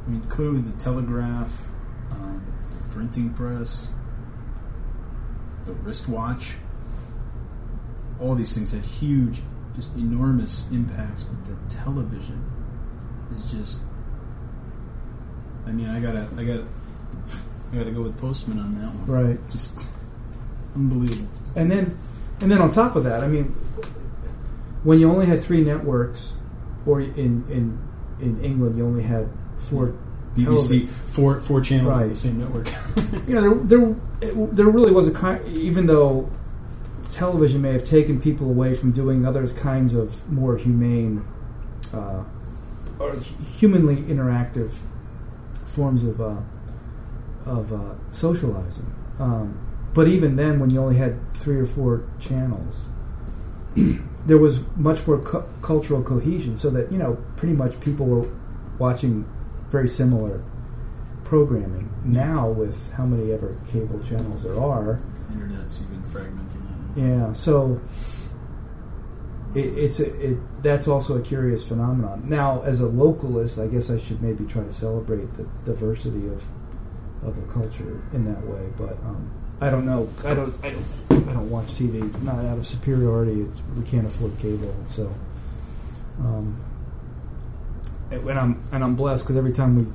I 0.06 0.10
mean, 0.10 0.20
clearly 0.28 0.60
the 0.60 0.76
telegraph, 0.78 1.70
um, 2.10 2.44
the 2.70 2.76
printing 2.94 3.32
press, 3.32 3.88
the 5.64 5.72
wristwatch, 5.72 6.56
all 8.20 8.34
these 8.34 8.54
things 8.54 8.72
had 8.72 8.82
huge, 8.82 9.40
just 9.74 9.94
enormous 9.96 10.70
impacts. 10.70 11.22
But 11.24 11.44
the 11.46 11.74
television 11.74 12.44
is 13.32 13.46
just. 13.46 13.84
I 15.66 15.70
mean, 15.70 15.88
I 15.88 16.00
gotta, 16.00 16.28
I 16.36 16.44
gotta, 16.44 16.66
I 17.72 17.76
gotta 17.76 17.90
go 17.90 18.02
with 18.02 18.18
Postman 18.18 18.58
on 18.58 18.74
that 18.80 18.94
one. 18.94 19.06
right, 19.06 19.50
Just 19.50 19.88
unbelievable. 20.76 21.28
and 21.56 21.70
then 21.70 21.96
and 22.40 22.50
then 22.50 22.60
on 22.60 22.70
top 22.72 22.96
of 22.96 23.04
that, 23.04 23.22
I 23.22 23.28
mean, 23.28 23.44
when 24.82 24.98
you 24.98 25.10
only 25.10 25.26
had 25.26 25.42
three 25.42 25.62
networks, 25.62 26.34
or 26.86 27.00
in 27.00 27.44
in 27.48 27.78
in 28.20 28.42
England 28.44 28.76
you 28.78 28.84
only 28.86 29.02
had 29.04 29.28
four. 29.58 29.94
BBC 30.34 30.46
television- 30.46 30.86
four 30.88 31.40
four 31.40 31.60
channels 31.60 31.94
on 31.96 32.00
Right. 32.04 32.08
the 32.08 32.14
same 32.14 32.38
network. 32.38 32.66
you 33.28 33.34
know, 33.34 33.42
there 33.64 33.78
there, 33.80 33.96
it, 34.22 34.56
there 34.56 34.66
really 34.66 34.90
was 34.90 35.06
a 35.06 35.10
kind. 35.10 35.46
Even 35.48 35.84
though 35.86 36.30
television 37.12 37.60
may 37.60 37.72
have 37.72 37.84
taken 37.84 38.18
people 38.18 38.48
away 38.48 38.74
from 38.74 38.92
doing 38.92 39.26
other 39.26 39.46
kinds 39.48 39.92
of 39.92 40.30
more 40.32 40.56
humane 40.56 41.22
uh, 41.92 42.22
or 42.98 43.14
humanly 43.58 43.96
interactive 43.96 44.72
forms 45.66 46.02
of 46.02 46.18
uh, 46.18 46.36
of 47.46 47.72
uh, 47.72 47.94
socializing. 48.12 48.92
Um, 49.18 49.58
but 49.94 50.08
even 50.08 50.36
then, 50.36 50.58
when 50.58 50.70
you 50.70 50.80
only 50.80 50.96
had 50.96 51.34
three 51.34 51.58
or 51.58 51.66
four 51.66 52.08
channels, 52.18 52.86
there 54.26 54.38
was 54.38 54.64
much 54.76 55.06
more 55.06 55.18
cu- 55.18 55.44
cultural 55.60 56.02
cohesion. 56.02 56.56
So 56.56 56.70
that 56.70 56.90
you 56.90 56.98
know, 56.98 57.18
pretty 57.36 57.54
much 57.54 57.78
people 57.80 58.06
were 58.06 58.28
watching 58.78 59.26
very 59.70 59.88
similar 59.88 60.42
programming. 61.24 61.90
Now, 62.04 62.48
with 62.48 62.92
how 62.94 63.04
many 63.04 63.32
ever 63.32 63.56
cable 63.70 64.00
channels 64.00 64.42
there 64.42 64.58
are, 64.58 65.00
Internet's 65.32 65.84
even 65.84 66.02
fragmented. 66.02 66.62
yeah. 66.96 67.32
So 67.32 67.80
it, 69.54 69.78
it's 69.78 70.00
a, 70.00 70.32
it 70.32 70.62
that's 70.62 70.88
also 70.88 71.18
a 71.18 71.22
curious 71.22 71.66
phenomenon. 71.66 72.28
Now, 72.28 72.62
as 72.62 72.80
a 72.80 72.84
localist, 72.86 73.62
I 73.62 73.66
guess 73.66 73.90
I 73.90 73.98
should 73.98 74.22
maybe 74.22 74.44
try 74.46 74.62
to 74.62 74.72
celebrate 74.72 75.34
the 75.36 75.46
diversity 75.64 76.26
of 76.28 76.44
of 77.24 77.36
the 77.36 77.52
culture 77.52 78.02
in 78.12 78.24
that 78.24 78.44
way. 78.46 78.68
But 78.76 78.98
um, 79.04 79.30
I 79.60 79.70
don't 79.70 79.86
know. 79.86 80.08
I 80.24 80.34
don't. 80.34 80.54
I 80.64 80.70
don't. 80.70 81.28
I 81.28 81.32
don't 81.32 81.50
watch 81.50 81.68
TV. 81.74 82.22
Not 82.22 82.44
out 82.44 82.58
of 82.58 82.66
superiority. 82.66 83.46
We 83.76 83.84
can't 83.84 84.06
afford 84.06 84.38
cable, 84.38 84.74
so. 84.90 85.12
Um, 86.20 86.62
and 88.10 88.38
I'm 88.38 88.62
and 88.72 88.84
I'm 88.84 88.94
blessed 88.96 89.24
because 89.24 89.36
every 89.36 89.52
time 89.52 89.76
we 89.76 89.86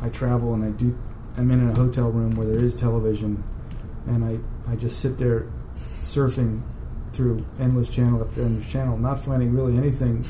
I 0.00 0.08
travel 0.08 0.54
and 0.54 0.64
I 0.64 0.70
do 0.70 0.96
I'm 1.36 1.50
in 1.50 1.68
a 1.68 1.74
hotel 1.74 2.10
room 2.10 2.34
where 2.34 2.46
there 2.46 2.64
is 2.64 2.76
television, 2.76 3.44
and 4.06 4.24
I 4.24 4.72
I 4.72 4.76
just 4.76 5.00
sit 5.00 5.18
there 5.18 5.46
surfing 6.00 6.62
through 7.12 7.44
endless 7.60 7.88
channel 7.88 8.24
after 8.26 8.42
endless 8.42 8.66
channel, 8.68 8.96
not 8.96 9.20
finding 9.20 9.54
really 9.54 9.76
anything 9.76 10.24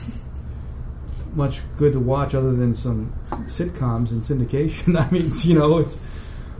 much 1.35 1.61
good 1.77 1.93
to 1.93 2.01
watch 2.01 2.35
other 2.35 2.53
than 2.53 2.75
some 2.75 3.13
sitcoms 3.47 4.11
and 4.11 4.23
syndication. 4.23 4.99
I 5.01 5.11
mean, 5.11 5.33
you 5.43 5.59
know, 5.59 5.79
it's 5.79 6.01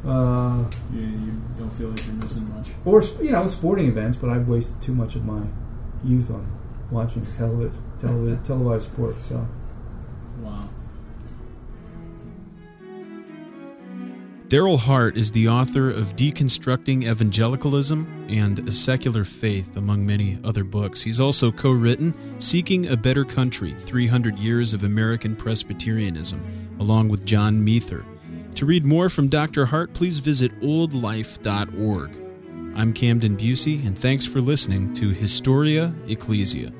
uh, 0.07 0.65
You, 0.93 1.01
you 1.01 1.33
don't 1.57 1.71
feel 1.71 1.89
like 1.89 2.07
you're 2.07 2.15
missing 2.17 2.49
much. 2.55 2.69
or 2.85 3.03
you 3.23 3.31
know 3.31 3.47
sporting 3.49 3.87
events, 3.89 4.17
but 4.17 4.31
I've 4.31 4.49
wasted 4.49 4.81
too 4.81 4.95
much 4.95 5.15
of 5.17 5.25
my 5.25 5.43
youth 6.05 6.31
on 6.31 6.47
watching 6.91 7.27
television, 7.37 7.83
television 8.01 8.43
televised 8.45 8.87
sports. 8.87 9.27
So 9.29 9.47
Wow. 10.43 10.69
Darryl 14.49 14.79
Hart 14.79 15.19
is 15.19 15.31
the 15.33 15.47
author 15.49 15.91
of 15.91 16.17
Deconstructing 16.17 17.05
Evangelicalism 17.07 18.27
and 18.31 18.67
A 18.67 18.73
Secular 18.73 19.25
Faith, 19.25 19.77
among 19.77 20.07
many 20.07 20.39
other 20.43 20.65
books. 20.65 21.03
He's 21.03 21.21
also 21.21 21.53
co 21.53 21.71
written 21.71 22.15
Seeking 22.41 22.89
a 22.89 22.97
Better 22.97 23.27
Country 23.27 23.75
300 23.75 24.39
Years 24.39 24.73
of 24.73 24.85
American 24.85 25.37
Presbyterianism, 25.37 26.43
along 26.81 27.11
with 27.11 27.27
John 27.27 27.63
Muether. 27.63 28.07
To 28.59 28.67
read 28.67 28.85
more 28.85 29.09
from 29.09 29.29
Dr. 29.29 29.67
Hart, 29.67 29.93
please 29.93 30.19
visit 30.19 30.51
oldlife.org. 30.59 32.17
I'm 32.75 32.93
Camden 32.93 33.37
Bucey, 33.37 33.87
and 33.87 33.97
thanks 33.97 34.27
for 34.27 34.41
listening 34.41 34.93
to 34.95 35.11
Historia 35.11 35.95
Ecclesia. 36.09 36.73